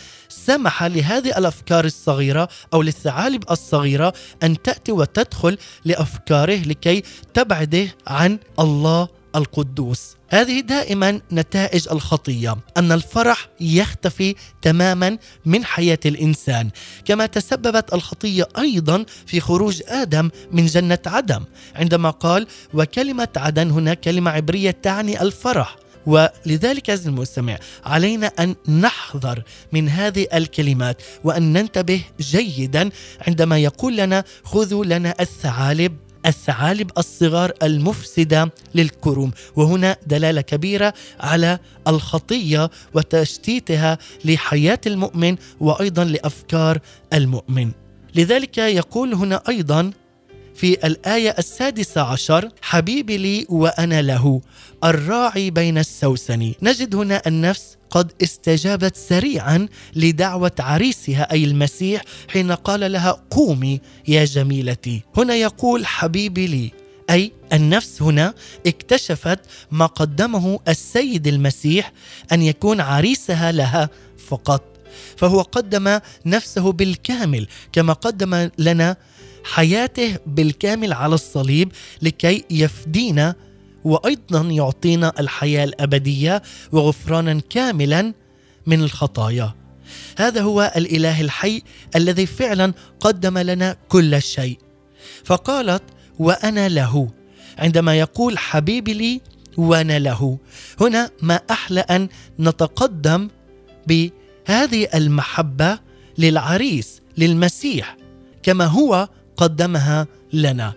سمح 0.47 0.83
لهذه 0.83 1.37
الأفكار 1.37 1.85
الصغيرة 1.85 2.49
أو 2.73 2.81
للثعالب 2.81 3.43
الصغيرة 3.51 4.13
أن 4.43 4.61
تأتي 4.61 4.91
وتدخل 4.91 5.57
لأفكاره 5.85 6.55
لكي 6.55 7.03
تبعده 7.33 7.87
عن 8.07 8.39
الله 8.59 9.07
القدوس. 9.35 10.15
هذه 10.29 10.59
دائما 10.59 11.21
نتائج 11.31 11.87
الخطية 11.91 12.57
أن 12.77 12.91
الفرح 12.91 13.47
يختفي 13.59 14.35
تماما 14.61 15.17
من 15.45 15.65
حياة 15.65 15.99
الإنسان 16.05 16.69
كما 17.05 17.25
تسببت 17.25 17.93
الخطية 17.93 18.47
أيضا 18.57 19.05
في 19.25 19.39
خروج 19.39 19.81
آدم 19.87 20.29
من 20.51 20.65
جنة 20.65 20.99
عدن 21.05 21.43
عندما 21.75 22.09
قال 22.09 22.47
وكلمة 22.73 23.27
عدن 23.37 23.71
هنا 23.71 23.93
كلمة 23.93 24.31
عبرية 24.31 24.71
تعني 24.71 25.21
الفرح. 25.21 25.75
ولذلك 26.07 26.89
عزيزي 26.89 27.09
المستمع 27.09 27.57
علينا 27.85 28.27
أن 28.27 28.55
نحذر 28.69 29.43
من 29.71 29.89
هذه 29.89 30.27
الكلمات 30.33 31.01
وأن 31.23 31.53
ننتبه 31.53 32.01
جيدا 32.19 32.89
عندما 33.27 33.57
يقول 33.57 33.97
لنا 33.97 34.23
خذوا 34.43 34.85
لنا 34.85 35.15
الثعالب 35.19 35.97
الثعالب 36.25 36.91
الصغار 36.97 37.51
المفسدة 37.63 38.51
للكروم. 38.75 39.31
وهنا 39.55 39.97
دلالة 40.07 40.41
كبيرة 40.41 40.93
على 41.19 41.59
الخطية 41.87 42.69
وتشتيتها 42.93 43.97
لحياة 44.25 44.79
المؤمن 44.87 45.35
وأيضا 45.59 46.03
لأفكار 46.03 46.79
المؤمن. 47.13 47.71
لذلك 48.15 48.57
يقول 48.57 49.13
هنا 49.13 49.43
أيضا 49.49 49.91
في 50.57 50.87
الآية 50.87 51.35
السادسة 51.39 52.01
عشر 52.01 52.49
حبيبي 52.61 53.17
لي 53.17 53.45
وأنا 53.49 54.01
له 54.01 54.41
الراعي 54.83 55.49
بين 55.49 55.77
السوسن. 55.77 56.53
نجد 56.61 56.95
هنا 56.95 57.21
النفس 57.27 57.77
قد 57.89 58.11
استجابت 58.23 58.95
سريعا 58.95 59.67
لدعوة 59.95 60.51
عريسها 60.59 61.31
أي 61.31 61.43
المسيح 61.43 62.01
حين 62.27 62.51
قال 62.51 62.91
لها 62.91 63.23
قومي 63.29 63.81
يا 64.07 64.25
جميلتي. 64.25 65.01
هنا 65.17 65.35
يقول 65.35 65.85
حبيبي 65.85 66.47
لي. 66.47 66.71
أي 67.09 67.31
النفس 67.53 68.01
هنا 68.01 68.33
اكتشفت 68.67 69.39
ما 69.71 69.85
قدمه 69.85 70.59
السيد 70.67 71.27
المسيح 71.27 71.91
أن 72.31 72.41
يكون 72.41 72.81
عريسها 72.81 73.51
لها 73.51 73.89
فقط. 74.27 74.63
فهو 75.17 75.41
قدم 75.41 75.99
نفسه 76.25 76.71
بالكامل 76.71 77.47
كما 77.71 77.93
قدم 77.93 78.49
لنا 78.57 78.97
حياته 79.47 80.17
بالكامل 80.25 80.93
على 80.93 81.15
الصليب 81.15 81.71
لكي 82.01 82.43
يفدينا 82.49 83.35
وأيضا 83.83 84.41
يعطينا 84.41 85.13
الحياة 85.19 85.63
الأبدية 85.63 86.41
وغفرانا 86.71 87.41
كاملا 87.49 88.13
من 88.65 88.81
الخطايا. 88.81 89.53
هذا 90.17 90.41
هو 90.41 90.73
الإله 90.75 91.21
الحي 91.21 91.61
الذي 91.95 92.25
فعلا 92.25 92.73
قدم 92.99 93.37
لنا 93.37 93.77
كل 93.89 94.21
شيء. 94.21 94.57
فقالت 95.23 95.83
وأنا 96.19 96.69
له. 96.69 97.09
عندما 97.57 97.99
يقول 97.99 98.37
حبيبي 98.37 98.93
لي 98.93 99.21
وأنا 99.57 99.99
له. 99.99 100.37
هنا 100.81 101.09
ما 101.21 101.39
أحلى 101.51 101.79
أن 101.79 102.09
نتقدم 102.39 103.29
بهذه 103.87 104.87
المحبة 104.93 105.79
للعريس 106.17 107.01
للمسيح 107.17 107.97
كما 108.43 108.65
هو 108.65 109.09
قدمها 109.37 110.07
لنا. 110.33 110.73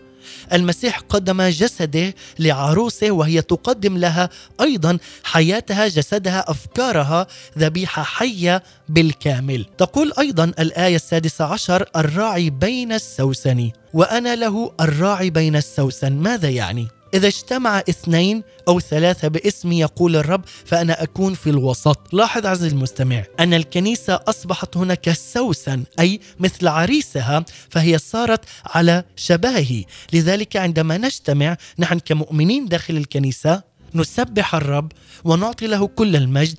المسيح 0.52 0.98
قدم 0.98 1.42
جسده 1.42 2.14
لعروسه 2.38 3.10
وهي 3.10 3.42
تقدم 3.42 3.98
لها 3.98 4.28
أيضا 4.60 4.98
حياتها 5.24 5.88
جسدها 5.88 6.50
أفكارها 6.50 7.26
ذبيحة 7.58 8.02
حية 8.02 8.62
بالكامل. 8.88 9.66
تقول 9.78 10.12
أيضا 10.18 10.44
الآية 10.44 10.96
السادسة 10.96 11.44
عشر 11.44 11.86
الراعي 11.96 12.50
بين 12.50 12.92
السوسن 12.92 13.70
وأنا 13.94 14.36
له 14.36 14.72
الراعي 14.80 15.30
بين 15.30 15.56
السوسن. 15.56 16.12
ماذا 16.12 16.48
يعني؟ 16.48 16.88
إذا 17.14 17.26
اجتمع 17.26 17.78
اثنين 17.78 18.42
أو 18.68 18.80
ثلاثة 18.80 19.28
باسمي 19.28 19.80
يقول 19.80 20.16
الرب 20.16 20.44
فأنا 20.64 21.02
أكون 21.02 21.34
في 21.34 21.50
الوسط. 21.50 22.14
لاحظ 22.14 22.46
عزيزي 22.46 22.74
المستمع 22.76 23.24
أن 23.40 23.54
الكنيسة 23.54 24.20
أصبحت 24.28 24.76
هنا 24.76 24.94
كالسوسن 24.94 25.84
أي 26.00 26.20
مثل 26.38 26.68
عريسها 26.68 27.44
فهي 27.70 27.98
صارت 27.98 28.44
على 28.66 29.04
شبهه 29.16 29.84
لذلك 30.12 30.56
عندما 30.56 30.98
نجتمع 30.98 31.56
نحن 31.78 31.98
كمؤمنين 31.98 32.66
داخل 32.66 32.96
الكنيسة 32.96 33.69
نسبح 33.94 34.54
الرب 34.54 34.92
ونعطي 35.24 35.66
له 35.66 35.86
كل 35.86 36.16
المجد 36.16 36.56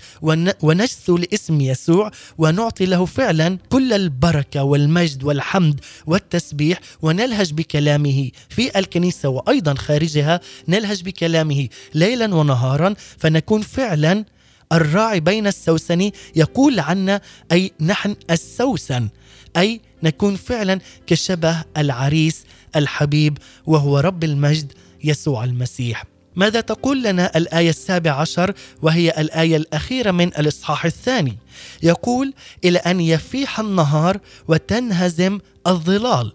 ونجثو 0.61 1.17
لاسم 1.17 1.61
يسوع 1.61 2.11
ونعطي 2.37 2.85
له 2.85 3.05
فعلا 3.05 3.57
كل 3.69 3.93
البركة 3.93 4.63
والمجد 4.63 5.23
والحمد 5.23 5.79
والتسبيح 6.05 6.79
ونلهج 7.01 7.53
بكلامه 7.53 8.29
في 8.49 8.79
الكنيسة 8.79 9.29
وأيضا 9.29 9.73
خارجها 9.73 10.39
نلهج 10.67 11.03
بكلامه 11.03 11.67
ليلا 11.95 12.35
ونهارا 12.35 12.95
فنكون 13.17 13.61
فعلا 13.61 14.25
الراعي 14.71 15.19
بين 15.19 15.47
السوسن. 15.47 16.11
يقول 16.35 16.79
عنا 16.79 17.21
أي 17.51 17.71
نحن 17.79 18.15
السوسن 18.31 19.09
أي 19.57 19.81
نكون 20.03 20.35
فعلا 20.35 20.79
كشبه 21.07 21.63
العريس 21.77 22.43
الحبيب 22.75 23.37
وهو 23.65 23.99
رب 23.99 24.23
المجد 24.23 24.73
يسوع 25.03 25.43
المسيح. 25.43 26.10
ماذا 26.35 26.61
تقول 26.61 27.03
لنا 27.03 27.37
الآية 27.37 27.69
السابعة 27.69 28.13
عشر 28.13 28.53
وهي 28.81 29.09
الآية 29.17 29.57
الأخيرة 29.57 30.11
من 30.11 30.27
الإصحاح 30.27 30.85
الثاني؟ 30.85 31.37
يقول 31.83 32.33
إلى 32.63 32.79
أن 32.79 32.99
يفيح 32.99 33.59
النهار 33.59 34.17
وتنهزم 34.47 35.39
الظلال. 35.67 36.33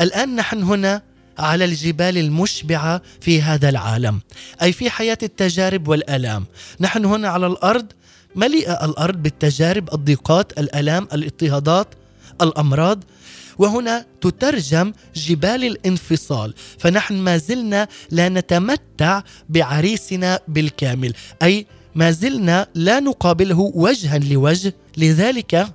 الآن 0.00 0.36
نحن 0.36 0.62
هنا 0.62 1.02
على 1.38 1.64
الجبال 1.64 2.18
المشبعة 2.18 3.02
في 3.20 3.42
هذا 3.42 3.68
العالم 3.68 4.20
أي 4.62 4.72
في 4.72 4.90
حياة 4.90 5.18
التجارب 5.22 5.88
والآلام. 5.88 6.46
نحن 6.80 7.04
هنا 7.04 7.28
على 7.28 7.46
الأرض 7.46 7.86
مليئة 8.36 8.84
الأرض 8.84 9.22
بالتجارب 9.22 9.94
الضيقات 9.94 10.58
الآلام 10.58 11.08
الاضطهادات 11.12 11.88
الأمراض. 12.42 13.04
وهنا 13.58 14.06
تترجم 14.20 14.92
جبال 15.16 15.64
الانفصال. 15.64 16.54
فنحن 16.78 17.14
ما 17.14 17.36
زلنا 17.36 17.88
لا 18.10 18.28
نتمتع 18.28 19.22
بعريسنا 19.48 20.40
بالكامل 20.48 21.14
أي 21.42 21.66
ما 21.94 22.10
زلنا 22.10 22.66
لا 22.74 23.00
نقابله 23.00 23.72
وجها 23.74 24.18
لوجه. 24.18 24.74
لذلك 24.96 25.68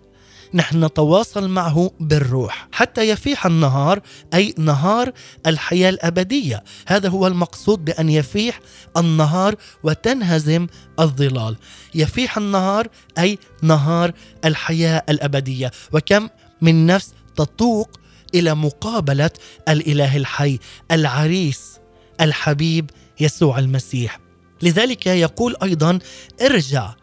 نحن 0.54 0.84
نتواصل 0.84 1.50
معه 1.50 1.92
بالروح 2.00 2.68
حتى 2.72 3.10
يفيح 3.10 3.46
النهار 3.46 4.02
أي 4.34 4.56
نهار 4.58 5.12
الحياة 5.46 5.90
الأبدية. 5.90 6.64
هذا 6.88 7.10
هو 7.10 7.28
المقصود 7.28 7.86
بأن 7.86 8.10
يفيح 8.10 8.60
النهار 8.98 9.56
وتنهزم 9.84 10.68
الظلال. 11.00 11.56
يفيح 11.96 12.38
النهار 12.38 12.88
أي 13.20 13.38
نهار 13.62 14.12
الحياة 14.46 15.04
الأبدية. 15.10 15.72
وكم 15.94 16.30
من 16.62 16.86
نفس 16.86 17.14
تتوق 17.38 18.00
إلى 18.36 18.56
مقابلة 18.56 19.30
الإله 19.70 20.18
الحي 20.18 20.60
العريس 20.92 21.80
الحبيب 22.22 22.90
يسوع 23.20 23.60
المسيح. 23.60 24.20
لذلك 24.62 25.08
يقول 25.08 25.56
أيضا 25.64 26.00
ارجع 26.42 26.94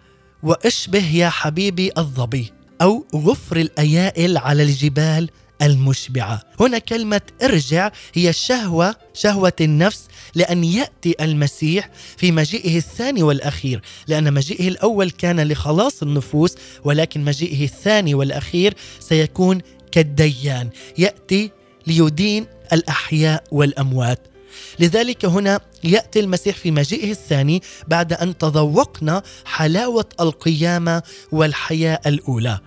وأشبه 0.42 1.14
يا 1.14 1.28
حبيبي 1.28 1.90
الظبي 1.98 2.52
أو 2.82 3.06
غفر 3.14 3.56
الأيائل 3.56 4.38
على 4.38 4.62
الجبال 4.62 5.30
المشبعة. 5.62 6.42
هنا 6.60 6.78
كلمة 6.78 7.20
ارجع 7.42 7.90
هي 8.14 8.32
شهوة 8.32 8.96
شهوة 9.14 9.52
النفس 9.60 10.08
لأن 10.34 10.64
يأتي 10.64 11.14
المسيح 11.20 11.90
في 12.16 12.32
مجيئه 12.32 12.76
الثاني 12.76 13.22
والأخير 13.22 13.80
لأن 14.08 14.34
مجيئه 14.34 14.68
الأول 14.68 15.10
كان 15.10 15.48
لخلاص 15.48 16.02
النفوس 16.02 16.54
ولكن 16.84 17.24
مجيئه 17.24 17.64
الثاني 17.64 18.14
والأخير 18.14 18.74
سيكون 19.00 19.58
كالديان 19.94 20.70
يأتي 20.98 21.50
ليدين 21.86 22.46
الأحياء 22.72 23.44
والأموات. 23.50 24.18
لذلك 24.78 25.24
هنا 25.24 25.60
يأتي 25.84 26.20
المسيح 26.20 26.56
في 26.56 26.70
مجيئه 26.70 27.10
الثاني 27.10 27.62
بعد 27.88 28.12
أن 28.12 28.38
تذوقنا 28.38 29.22
حلاوة 29.44 30.04
القيامة 30.20 31.02
والحياة 31.32 32.00
الأولى. 32.06 32.58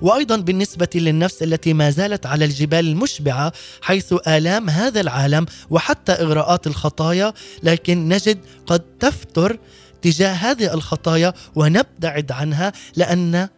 وأيضا 0.00 0.36
بالنسبة 0.36 0.88
للنفس 0.94 1.42
التي 1.42 1.72
ما 1.72 1.90
زالت 1.90 2.26
على 2.26 2.44
الجبال 2.44 2.88
المشبعة 2.88 3.52
حيث 3.82 4.14
آلام 4.28 4.70
هذا 4.70 5.00
العالم 5.00 5.46
وحتى 5.70 6.12
إغراءات 6.12 6.66
الخطايا 6.66 7.32
لكن 7.62 8.08
نجد 8.08 8.38
قد 8.66 8.80
تفتر 9.00 9.58
تجاه 10.02 10.32
هذه 10.32 10.74
الخطايا 10.74 11.32
ونبتعد 11.54 12.32
عنها 12.32 12.72
لأن 12.96 13.48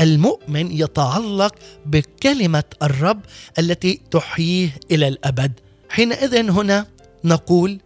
المؤمن 0.00 0.70
يتعلق 0.70 1.54
بكلمة 1.86 2.64
الرب 2.82 3.20
التي 3.58 4.00
تحييه 4.10 4.70
إلى 4.90 5.08
الأبد. 5.08 5.52
حينئذ 5.88 6.50
هنا 6.50 6.86
نقول 7.24 7.80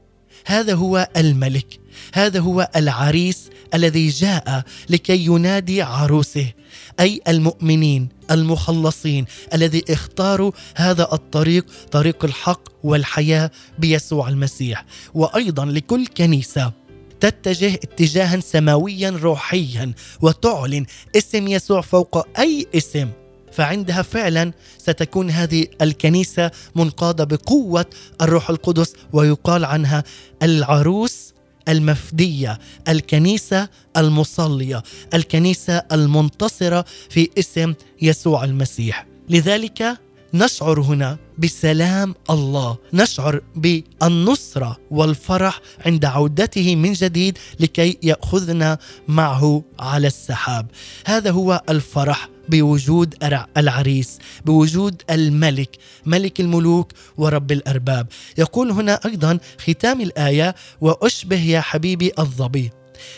هذا 0.46 0.74
هو 0.74 1.08
الملك 1.16 1.80
هذا 2.14 2.40
هو 2.40 2.70
العريس 2.76 3.50
الذي 3.74 4.08
جاء 4.08 4.64
لكي 4.88 5.24
ينادي 5.26 5.82
عروسه 5.82 6.52
أي 7.00 7.20
المؤمنين 7.28 8.08
المخلصين 8.30 9.24
الذي 9.54 9.84
اختاروا 9.90 10.52
هذا 10.74 11.08
الطريق 11.12 11.66
طريق 11.90 12.24
الحق 12.24 12.68
والحياة 12.84 13.50
بيسوع 13.78 14.28
المسيح. 14.28 14.84
وأيضا 15.14 15.64
لكل 15.64 16.06
كنيسة 16.06 16.72
تتجه 17.20 17.74
اتجاها 17.74 18.40
سماويا 18.40 19.11
روحيا 19.11 19.92
وتعلن 20.20 20.87
اسم 21.16 21.48
يسوع 21.48 21.81
فوق 21.81 22.38
أي 22.38 22.66
اسم. 22.74 23.09
فعندها 23.52 24.02
فعلا 24.02 24.52
ستكون 24.79 25.31
هذه 25.31 25.66
الكنيسة 25.83 26.50
منقادة 26.74 27.24
بقوة 27.24 27.87
الروح 28.20 28.50
القدس 28.50 28.92
ويقال 29.12 29.64
عنها 29.64 30.05
العروس 30.42 31.35
المفدية 31.68 32.59
الكنيسة 32.88 33.68
المصلية 33.96 34.83
الكنيسة 35.14 35.83
المنتصرة 35.92 36.85
في 37.11 37.31
اسم 37.38 37.74
يسوع 38.02 38.44
المسيح. 38.44 39.07
لذلك 39.29 39.98
نشعر 40.35 40.81
هنا 40.81 41.18
بسلام 41.38 42.14
الله. 42.31 42.77
نشعر 42.92 43.40
بالنصره 43.57 44.77
والفرح 44.90 45.61
عند 45.87 46.05
عودته 46.05 46.77
من 46.77 46.92
جديد 46.92 47.38
لكي 47.61 47.99
يأخذنا 48.03 48.79
معه 49.09 49.62
على 49.79 50.07
السحاب. 50.07 50.66
هذا 51.07 51.31
هو 51.31 51.62
الفرح 51.68 52.29
بوجود 52.49 53.14
العريس 53.57 54.18
بوجود 54.44 55.03
الملك 55.11 55.77
ملك 56.07 56.40
الملوك 56.40 56.92
ورب 57.16 57.53
الأرباب. 57.53 58.07
يقول 58.38 58.70
هنا 58.70 59.01
أيضا 59.07 59.38
ختام 59.59 60.01
الآية 60.01 60.55
وأشبه 60.81 61.42
يا 61.42 61.61
حبيبي 61.61 62.12
الظبي 62.18 62.70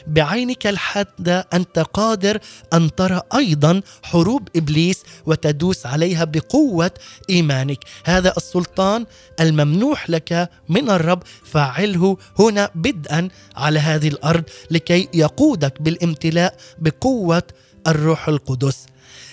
بعينك 0.06 0.66
الحادة 0.66 1.46
أنت 1.52 1.78
قادر 1.78 2.38
أن 2.72 2.94
ترى 2.94 3.20
أيضا 3.34 3.82
حروب 4.02 4.48
إبليس 4.56 5.02
وتدوس 5.26 5.86
عليها 5.86 6.24
بقوة 6.24 6.90
إيمانك. 7.30 7.84
هذا 8.04 8.32
السلطان 8.36 9.06
الممنوح 9.40 10.10
لك 10.10 10.50
من 10.68 10.90
الرب. 10.90 11.22
فاعله 11.44 12.16
هنا 12.38 12.70
بدءا 12.74 13.28
على 13.56 13.78
هذه 13.78 14.08
الأرض 14.08 14.44
لكي 14.70 15.08
يقودك 15.14 15.82
بالامتلاء 15.82 16.56
بقوة 16.78 17.42
الروح 17.86 18.28
القدس. 18.28 18.86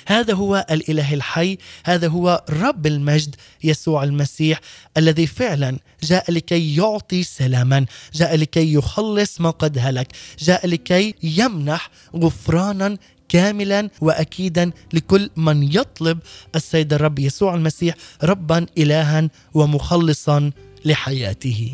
هذا 0.07 0.33
هو 0.33 0.65
الإله 0.71 1.13
الحي 1.13 1.57
هذا 1.85 2.07
هو 2.07 2.43
رب 2.49 2.87
المجد 2.87 3.35
يسوع 3.63 4.03
المسيح 4.03 4.59
الذي 4.97 5.27
فعلا 5.27 5.77
جاء 6.03 6.31
لكي 6.31 6.75
يعطي 6.75 7.23
سلاما 7.23 7.85
جاء 8.13 8.35
لكي 8.35 8.73
يخلص 8.73 9.41
ما 9.41 9.49
قد 9.49 9.77
هلك 9.79 10.07
جاء 10.39 10.67
لكي 10.67 11.15
يمنح 11.23 11.89
غفرانا 12.15 12.97
كاملا 13.29 13.89
واكيدا 14.01 14.71
لكل 14.93 15.29
من 15.35 15.63
يطلب 15.63 16.19
السيد 16.55 16.93
الرب 16.93 17.19
يسوع 17.19 17.55
المسيح 17.55 17.95
ربا 18.23 18.65
الها 18.77 19.29
ومخلصا 19.53 20.51
لحياته. 20.85 21.73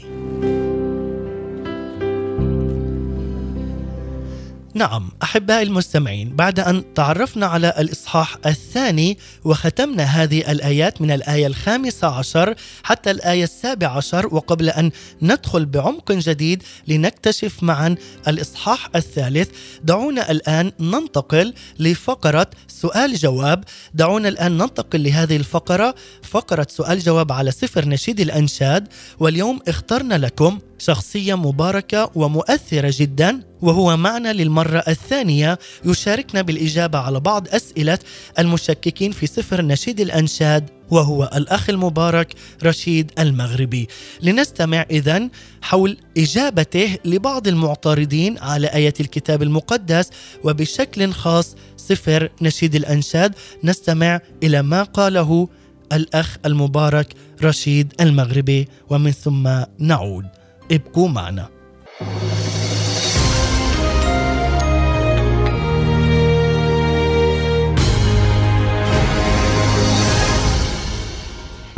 نعم 4.74 5.12
أحبائي 5.24 5.64
المستمعين 5.64 6.36
بعد 6.36 6.60
أن 6.60 6.94
تعرفنا 6.94 7.46
على 7.46 7.74
الإصحاح 7.80 8.38
الثاني 8.46 9.18
وختمنا 9.44 10.04
هذه 10.04 10.52
الآيات 10.52 11.02
من 11.02 11.12
الآية 11.12 11.48
الخامسة 11.48 12.08
عشر 12.08 12.56
حتى 12.84 13.12
الآية 13.12 13.44
السابعة 13.44 13.98
عشر 13.98 14.36
وقبل 14.36 14.70
أن 14.70 14.92
ندخل 15.22 15.66
بعمق 15.66 16.12
جديد 16.12 16.64
لنكتشف 16.88 17.64
معا 17.64 17.96
الإصحاح 18.28 18.90
الثالث 18.96 19.50
دعونا 19.84 20.32
الآن 20.32 20.72
ننتقل 20.80 21.54
لفقرة 21.80 22.48
سؤال 22.68 23.16
جواب. 23.16 23.64
دعونا 23.94 24.28
الآن 24.30 24.58
ننتقل 24.58 25.04
لهذه 25.04 25.36
الفقرة 25.36 25.96
فقرة 26.24 26.68
سؤال 26.70 27.00
جواب 27.00 27.32
على 27.32 27.52
سفر 27.52 27.88
نشيد 27.88 28.20
الأنشاد. 28.20 28.88
واليوم 29.20 29.60
اخترنا 29.68 30.16
لكم 30.16 30.60
شخصية 30.82 31.36
مباركة 31.36 32.12
ومؤثرة 32.16 32.94
جدا 32.98 33.42
وهو 33.62 33.98
معنا 33.98 34.34
للمرة 34.34 34.84
الثانية. 34.88 35.60
يشاركنا 35.86 36.42
بالإجابة 36.42 37.00
على 37.00 37.20
بعض 37.20 37.48
أسئلة 37.48 38.00
المشككين 38.40 39.12
في 39.12 39.28
سفر 39.28 39.62
نشيد 39.62 40.00
الأنشاد 40.00 40.70
وهو 40.92 41.32
الأخ 41.36 41.70
المبارك 41.70 42.34
رشيد 42.64 43.12
المغربي. 43.20 43.88
لنستمع 44.22 44.86
إذا 44.92 45.30
حول 45.62 45.98
إجابته 46.18 46.98
لبعض 47.06 47.48
المعترضين 47.48 48.38
على 48.38 48.68
آية 48.68 48.94
الكتاب 49.00 49.44
المقدس 49.44 50.10
وبشكل 50.44 51.12
خاص 51.12 51.56
سفر 51.78 52.30
نشيد 52.42 52.76
الأنشاد. 52.76 53.34
نستمع 53.64 54.20
إلى 54.44 54.62
ما 54.62 54.84
قاله 54.84 55.48
الأخ 55.94 56.38
المبارك 56.46 57.14
رشيد 57.44 57.94
المغربي 58.02 58.68
ومن 58.90 59.12
ثم 59.12 59.50
نعود. 59.80 60.41
ابقوا 60.72 61.08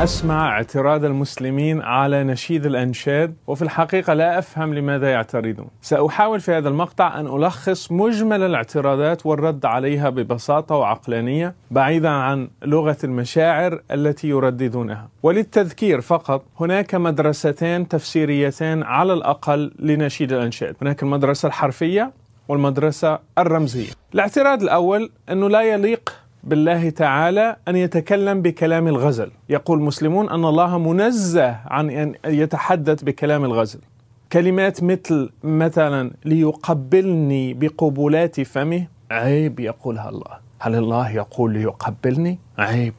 أسمع 0.03 0.49
اعتراض 0.49 1.05
المسلمين 1.05 1.81
على 1.81 2.23
نشيد 2.23 2.65
الأنشاد 2.65 3.35
وفي 3.47 3.61
الحقيقة 3.61 4.13
لا 4.13 4.39
أفهم 4.39 4.73
لماذا 4.73 5.11
يعترضون. 5.11 5.67
سأحاول 5.81 6.39
في 6.39 6.51
هذا 6.51 6.69
المقطع 6.69 7.19
أن 7.19 7.27
ألخص 7.27 7.91
مجمل 7.91 8.43
الاعتراضات 8.43 9.25
والرد 9.25 9.65
عليها 9.65 10.09
ببساطة 10.09 10.75
وعقلانية 10.75 11.55
بعيدا 11.71 12.09
عن 12.09 12.49
لغة 12.63 12.97
المشاعر 13.03 13.81
التي 13.91 14.27
يرددونها. 14.27 15.09
وللتذكير 15.23 16.01
فقط 16.01 16.45
هناك 16.59 16.95
مدرستين 16.95 17.87
تفسيريتين 17.87 18.83
على 18.83 19.13
الأقل 19.13 19.73
لنشيد 19.79 20.33
الأنشاد. 20.33 20.75
هناك 20.81 21.03
المدرسة 21.03 21.47
الحرفية 21.47 22.11
والمدرسة 22.47 23.19
الرمزية. 23.37 23.91
الاعتراض 24.13 24.63
الأول 24.63 25.11
أنه 25.29 25.49
لا 25.49 25.61
يليق 25.61 26.22
بالله 26.43 26.89
تعالى 26.89 27.56
أن 27.67 27.75
يتكلم 27.75 28.41
بكلام 28.41 28.88
الغزل، 28.88 29.32
يقول 29.49 29.79
المسلمون 29.79 30.29
أن 30.29 30.45
الله 30.45 30.77
منزه 30.77 31.58
عن 31.65 31.89
أن 31.89 32.13
يتحدث 32.25 33.03
بكلام 33.03 33.45
الغزل. 33.45 33.79
كلمات 34.32 34.84
مثل 34.84 35.29
مثلا 35.43 36.12
ليقبلني 36.25 37.53
بقبلات 37.53 38.41
فمه 38.41 38.88
عيب 39.12 39.60
يقولها 39.60 40.10
الله، 40.10 40.38
هل 40.60 40.75
الله 40.75 41.10
يقول 41.10 41.53
ليقبلني؟ 41.53 42.39
عيب. 42.58 42.93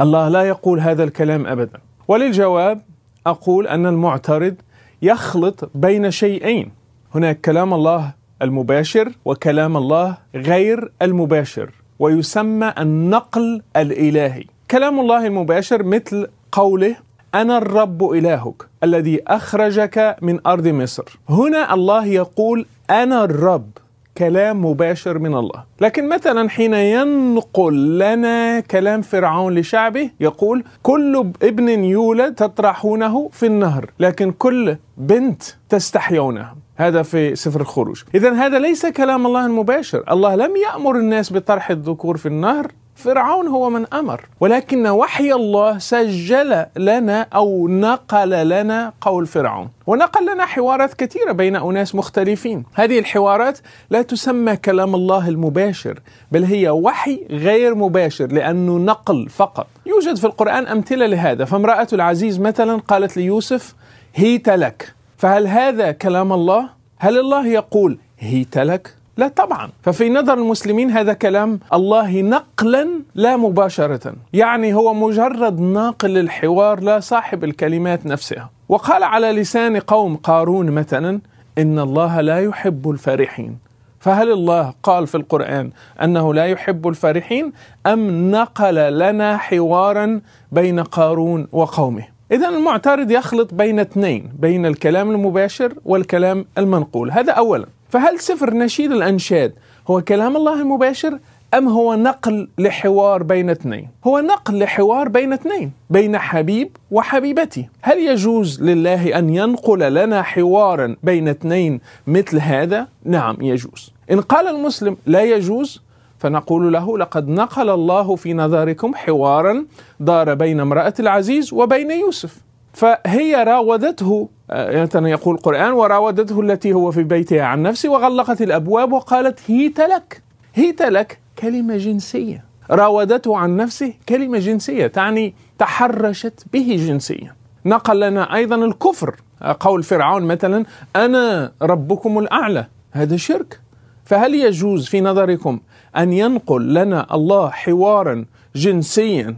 الله 0.00 0.28
لا 0.28 0.42
يقول 0.42 0.80
هذا 0.80 1.04
الكلام 1.04 1.46
ابدا. 1.46 1.78
وللجواب 2.08 2.80
أقول 3.26 3.66
أن 3.66 3.86
المعترض 3.86 4.54
يخلط 5.02 5.70
بين 5.74 6.10
شيئين، 6.10 6.70
هناك 7.14 7.40
كلام 7.40 7.74
الله 7.74 8.12
المباشر 8.42 9.12
وكلام 9.24 9.76
الله 9.76 10.16
غير 10.34 10.92
المباشر 11.02 11.70
ويسمى 11.98 12.74
النقل 12.78 13.62
الإلهي. 13.76 14.44
كلام 14.70 15.00
الله 15.00 15.26
المباشر 15.26 15.82
مثل 15.82 16.26
قوله 16.52 16.96
أنا 17.34 17.58
الرب 17.58 18.10
إلهك 18.12 18.62
الذي 18.84 19.20
أخرجك 19.26 20.16
من 20.22 20.46
أرض 20.46 20.68
مصر. 20.68 21.18
هنا 21.28 21.74
الله 21.74 22.06
يقول 22.06 22.66
أنا 22.90 23.24
الرب 23.24 23.70
كلام 24.18 24.64
مباشر 24.64 25.18
من 25.18 25.34
الله 25.34 25.64
لكن 25.80 26.08
مثلا 26.08 26.48
حين 26.48 26.74
ينقل 26.74 27.98
لنا 27.98 28.60
كلام 28.60 29.02
فرعون 29.02 29.54
لشعبه 29.54 30.10
يقول 30.20 30.64
كل 30.82 31.32
ابن 31.42 31.68
يولد 31.68 32.34
تطرحونه 32.34 33.28
في 33.32 33.46
النهر 33.46 33.90
لكن 34.00 34.30
كل 34.30 34.76
بنت 34.96 35.42
تستحيونها 35.68 36.56
هذا 36.78 37.02
في 37.02 37.36
سفر 37.36 37.60
الخروج. 37.60 38.02
إذا 38.14 38.32
هذا 38.32 38.58
ليس 38.58 38.86
كلام 38.86 39.26
الله 39.26 39.46
المباشر. 39.46 40.04
الله 40.10 40.34
لم 40.34 40.52
يأمر 40.56 40.96
الناس 40.96 41.32
بطرح 41.32 41.70
الذكور 41.70 42.16
في 42.16 42.26
النهر. 42.26 42.72
فرعون 42.94 43.46
هو 43.46 43.70
من 43.70 43.86
أمر. 43.94 44.20
ولكن 44.40 44.86
وحي 44.86 45.32
الله 45.32 45.78
سجل 45.78 46.66
لنا 46.76 47.26
أو 47.34 47.68
نقل 47.68 48.48
لنا 48.48 48.92
قول 49.00 49.26
فرعون. 49.26 49.68
ونقل 49.86 50.32
لنا 50.34 50.46
حوارات 50.46 50.94
كثيرة 50.94 51.32
بين 51.32 51.56
أناس 51.56 51.94
مختلفين. 51.94 52.64
هذه 52.74 52.98
الحوارات 52.98 53.58
لا 53.90 54.02
تسمى 54.02 54.56
كلام 54.56 54.94
الله 54.94 55.28
المباشر 55.28 56.00
بل 56.32 56.44
هي 56.44 56.70
وحي 56.70 57.26
غير 57.30 57.74
مباشر 57.74 58.26
لأنه 58.26 58.78
نقل 58.78 59.28
فقط. 59.28 59.66
يوجد 59.86 60.16
في 60.16 60.24
القرآن 60.24 60.66
أمثلة 60.66 61.06
لهذا. 61.06 61.44
فامرأة 61.44 61.88
العزيز 61.92 62.40
مثلا 62.40 62.76
قالت 62.76 63.16
ليوسف 63.16 63.74
هيت 64.14 64.48
لك. 64.48 64.97
فهل 65.18 65.46
هذا 65.46 65.92
كلام 65.92 66.32
الله؟ 66.32 66.68
هل 66.98 67.18
الله 67.18 67.46
يقول 67.46 67.98
هيت 68.18 68.58
لك؟ 68.58 68.94
لا 69.16 69.28
طبعا. 69.28 69.70
ففي 69.82 70.10
نظر 70.10 70.34
المسلمين 70.34 70.90
هذا 70.90 71.12
كلام 71.12 71.60
الله 71.72 72.20
نقلا 72.20 72.88
لا 73.14 73.36
مباشرة. 73.36 74.14
يعني 74.32 74.74
هو 74.74 74.94
مجرد 74.94 75.60
ناقل 75.60 76.08
للحوار 76.08 76.80
لا 76.80 77.00
صاحب 77.00 77.44
الكلمات 77.44 78.06
نفسها. 78.06 78.50
وقال 78.68 79.02
على 79.02 79.32
لسان 79.32 79.76
قوم 79.76 80.16
قارون 80.16 80.70
مثلا 80.70 81.20
إن 81.58 81.78
الله 81.78 82.20
لا 82.20 82.40
يحب 82.40 82.90
الفرحين. 82.90 83.58
فهل 84.00 84.32
الله 84.32 84.74
قال 84.82 85.06
في 85.06 85.14
القرآن 85.14 85.70
أنه 86.02 86.34
لا 86.34 86.46
يحب 86.46 86.88
الفرحين؟ 86.88 87.52
أم 87.86 88.30
نقل 88.30 88.98
لنا 88.98 89.36
حوارا 89.36 90.20
بين 90.52 90.80
قارون 90.80 91.48
وقومه؟ 91.52 92.17
إذا 92.32 92.48
المعترض 92.48 93.10
يخلط 93.10 93.54
بين 93.54 93.80
اثنين 93.80 94.32
بين 94.38 94.66
الكلام 94.66 95.10
المباشر 95.10 95.74
والكلام 95.84 96.44
المنقول 96.58 97.10
هذا 97.10 97.32
أولا 97.32 97.66
فهل 97.90 98.20
سفر 98.20 98.54
نشيد 98.54 98.92
الأنشاد 98.92 99.52
هو 99.90 100.00
كلام 100.00 100.36
الله 100.36 100.60
المباشر 100.60 101.18
أم 101.54 101.68
هو 101.68 101.94
نقل 101.94 102.48
لحوار 102.58 103.22
بين 103.22 103.50
اثنين؟ 103.50 103.88
هو 104.04 104.18
نقل 104.18 104.58
لحوار 104.58 105.08
بين 105.08 105.32
اثنين 105.32 105.72
بين 105.90 106.18
حبيب 106.18 106.76
وحبيبتي 106.90 107.68
هل 107.82 107.98
يجوز 107.98 108.62
لله 108.62 109.18
أن 109.18 109.30
ينقل 109.30 109.94
لنا 109.94 110.22
حوارا 110.22 110.96
بين 111.02 111.28
اثنين 111.28 111.80
مثل 112.06 112.38
هذا؟ 112.38 112.88
نعم 113.04 113.36
يجوز 113.40 113.92
إن 114.10 114.20
قال 114.20 114.48
المسلم 114.48 114.96
لا 115.06 115.22
يجوز 115.22 115.82
فنقول 116.18 116.72
له 116.72 116.98
لقد 116.98 117.28
نقل 117.28 117.70
الله 117.70 118.16
في 118.16 118.34
نظركم 118.34 118.94
حوارا 118.94 119.66
دار 120.00 120.34
بين 120.34 120.60
امرأة 120.60 120.94
العزيز 121.00 121.52
وبين 121.52 121.90
يوسف. 121.90 122.36
فهي 122.72 123.44
راودته 123.44 124.28
مثلا 124.52 125.08
يقول 125.08 125.34
القرآن 125.34 125.72
وراودته 125.72 126.40
التي 126.40 126.72
هو 126.72 126.90
في 126.90 127.02
بيتها 127.02 127.42
عن 127.42 127.62
نفسه 127.62 127.88
وغلقت 127.88 128.42
الأبواب 128.42 128.92
وقالت 128.92 129.40
هيت 129.46 129.80
لك 129.80 130.22
هيت 130.54 130.82
لك 130.82 131.18
كلمة 131.38 131.76
جنسية. 131.76 132.44
راودته 132.70 133.36
عن 133.36 133.56
نفسه 133.56 133.92
كلمة 134.08 134.38
جنسية 134.38 134.86
تعني 134.86 135.34
تحرشت 135.58 136.44
به 136.52 136.76
جنسيا. 136.88 137.34
نقل 137.66 138.00
لنا 138.00 138.34
أيضا 138.34 138.56
الكفر 138.56 139.16
قول 139.60 139.82
فرعون 139.82 140.22
مثلا 140.22 140.64
أنا 140.96 141.52
ربكم 141.62 142.18
الأعلى. 142.18 142.66
هذا 142.92 143.16
شرك. 143.16 143.60
فهل 144.04 144.34
يجوز 144.34 144.86
في 144.86 145.00
نظركم 145.00 145.60
أن 145.96 146.12
ينقل 146.12 146.74
لنا 146.74 147.14
الله 147.14 147.50
حوارا 147.50 148.24
جنسيا 148.56 149.36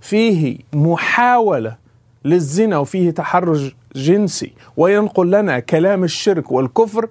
فيه 0.00 0.58
محاولة 0.72 1.76
للزنا 2.24 2.78
وفيه 2.78 3.10
تحرج 3.10 3.72
جنسي 3.96 4.52
وينقل 4.76 5.30
لنا 5.30 5.58
كلام 5.58 6.04
الشرك 6.04 6.52
والكفر 6.52 7.08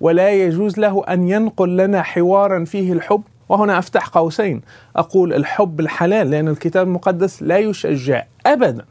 ولا 0.00 0.30
يجوز 0.30 0.78
له 0.78 1.04
أن 1.04 1.28
ينقل 1.28 1.76
لنا 1.76 2.02
حوارا 2.02 2.64
فيه 2.64 2.92
الحب. 2.92 3.22
وهنا 3.48 3.78
أفتح 3.78 4.08
قوسين. 4.08 4.62
أقول 4.96 5.34
الحب 5.34 5.80
الحلال 5.80 6.30
لأن 6.30 6.48
الكتاب 6.48 6.86
المقدس 6.86 7.42
لا 7.42 7.58
يشجع 7.58 8.24
ابدا 8.46 8.84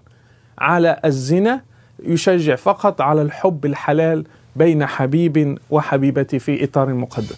على 0.59 0.99
الزنا 1.05 1.61
يشجع 2.03 2.55
فقط 2.55 3.01
على 3.01 3.21
الحب 3.21 3.65
الحلال 3.65 4.23
بين 4.55 4.85
حبيب 4.85 5.59
وحبيبه 5.69 6.23
في 6.23 6.63
إطار 6.63 6.93
مقدس. 6.93 7.37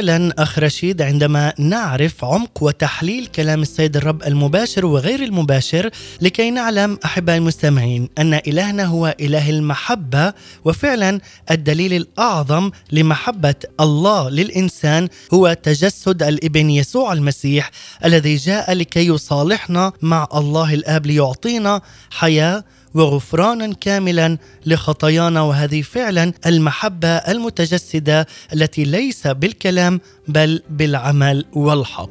فعلا 0.00 0.32
أخ 0.38 0.58
رشيد 0.58 1.02
عندما 1.02 1.52
نعرف 1.58 2.24
عمق 2.24 2.62
وتحليل 2.62 3.26
كلام 3.26 3.62
السيد 3.62 3.96
الرب 3.96 4.22
المباشر 4.22 4.86
وغير 4.86 5.22
المباشر 5.22 5.90
لكي 6.20 6.50
نعلم 6.50 6.98
أحبائي 7.04 7.38
المستمعين 7.38 8.08
أن 8.18 8.34
إلهنا 8.34 8.84
هو 8.84 9.14
إله 9.20 9.50
المحبة 9.50 10.32
وفعلا 10.64 11.20
الدليل 11.50 11.92
الأعظم 11.92 12.70
لمحبة 12.92 13.54
الله 13.80 14.30
للإنسان 14.30 15.08
هو 15.34 15.52
تجسد 15.62 16.22
الإبن 16.22 16.70
يسوع 16.70 17.12
المسيح 17.12 17.70
الذي 18.04 18.36
جاء 18.36 18.72
لكي 18.72 19.06
يصالحنا 19.06 19.92
مع 20.02 20.28
الله 20.34 20.74
الآب 20.74 21.06
ليعطينا 21.06 21.80
حياة 22.10 22.64
وغفرانا 22.94 23.74
كاملا 23.74 24.38
لخطايانا 24.66 25.40
وهذه 25.40 25.82
فعلا 25.82 26.32
المحبة 26.46 27.08
المتجسدة 27.08 28.26
التي 28.52 28.84
ليس 28.84 29.26
بالكلام 29.26 30.00
بل 30.28 30.62
بالعمل 30.70 31.44
والحق. 31.52 32.10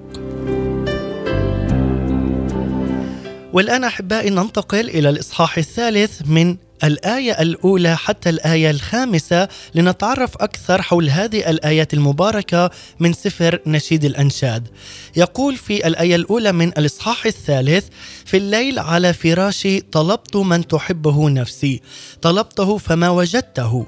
والآن 3.53 3.83
أحبائي 3.83 4.29
ننتقل 4.29 4.89
إلى 4.89 5.09
الإصحاح 5.09 5.57
الثالث 5.57 6.21
من 6.25 6.57
الآية 6.83 7.41
الأولى 7.41 7.97
حتى 7.97 8.29
الآية 8.29 8.71
الخامسة 8.71 9.47
لنتعرف 9.75 10.37
أكثر 10.37 10.81
حول 10.81 11.09
هذه 11.09 11.49
الآيات 11.49 11.93
المباركة 11.93 12.71
من 12.99 13.13
سفر 13.13 13.59
نشيد 13.65 14.05
الأنشاد. 14.05 14.67
يقول 15.15 15.55
في 15.55 15.87
الآية 15.87 16.15
الأولى 16.15 16.51
من 16.51 16.67
الإصحاح 16.67 17.25
الثالث: 17.25 17.87
في 18.25 18.37
الليل 18.37 18.79
على 18.79 19.13
فراشي 19.13 19.81
طلبت 19.81 20.35
من 20.35 20.67
تحبه 20.67 21.29
نفسي، 21.29 21.81
طلبته 22.21 22.77
فما 22.77 23.09
وجدته. 23.09 23.85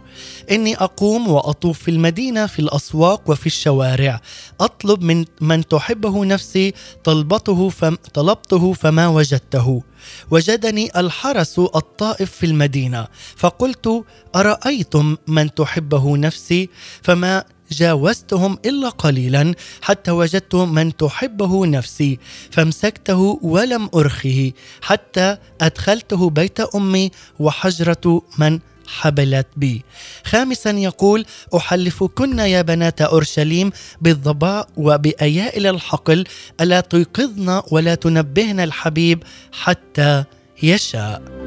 إني 0.52 0.76
أقوم 0.76 1.28
وأطوف 1.28 1.80
في 1.80 1.92
المدينة 1.92 2.46
في 2.46 2.60
الأسواق 2.60 3.30
وفي 3.30 3.46
الشوارع، 3.46 4.22
أطلب 4.60 5.04
من 5.04 5.26
من 5.42 5.68
تحبه 5.68 6.26
نفسي 6.26 6.74
طلبته 7.04 7.70
فم 7.70 7.96
طلبته 8.14 8.74
فما 8.74 9.08
وجدته. 9.08 9.84
وجدني 10.32 11.00
الحرس 11.00 11.60
الطائف 11.60 12.32
في 12.32 12.46
المدينة 12.46 13.08
فقلت 13.36 14.04
أرأيتم 14.36 15.18
من 15.28 15.54
تحبه 15.54 16.18
نفسي؟ 16.18 16.70
فما 17.02 17.44
جاوزتهم 17.72 18.58
إلا 18.66 18.90
قليلا 18.90 19.56
حتى 19.82 20.12
وجدت 20.12 20.56
من 20.56 20.98
تحبه 20.98 21.66
نفسي 21.66 22.20
فامسكته 22.52 23.40
ولم 23.42 23.90
أرخه 23.96 24.52
حتى 24.82 25.38
أدخلته 25.62 26.30
بيت 26.30 26.60
أمي 26.60 27.12
وحجرة 27.40 28.22
من 28.38 28.60
حبلت 28.88 29.48
بي. 29.58 29.84
خامسا 30.26 30.72
يقول 30.72 31.26
أحلفكن 31.56 32.40
يا 32.40 32.62
بنات 32.62 33.02
أورشليم 33.02 33.72
بالضباء 34.02 34.68
وبأيائل 34.78 35.68
الحقل 35.68 36.24
ألا 36.62 36.80
تيقظن 36.82 37.62
ولا 37.72 37.96
تنبهن 37.96 38.60
الحبيب 38.60 39.24
حتى 39.52 40.24
يشاء. 40.64 41.41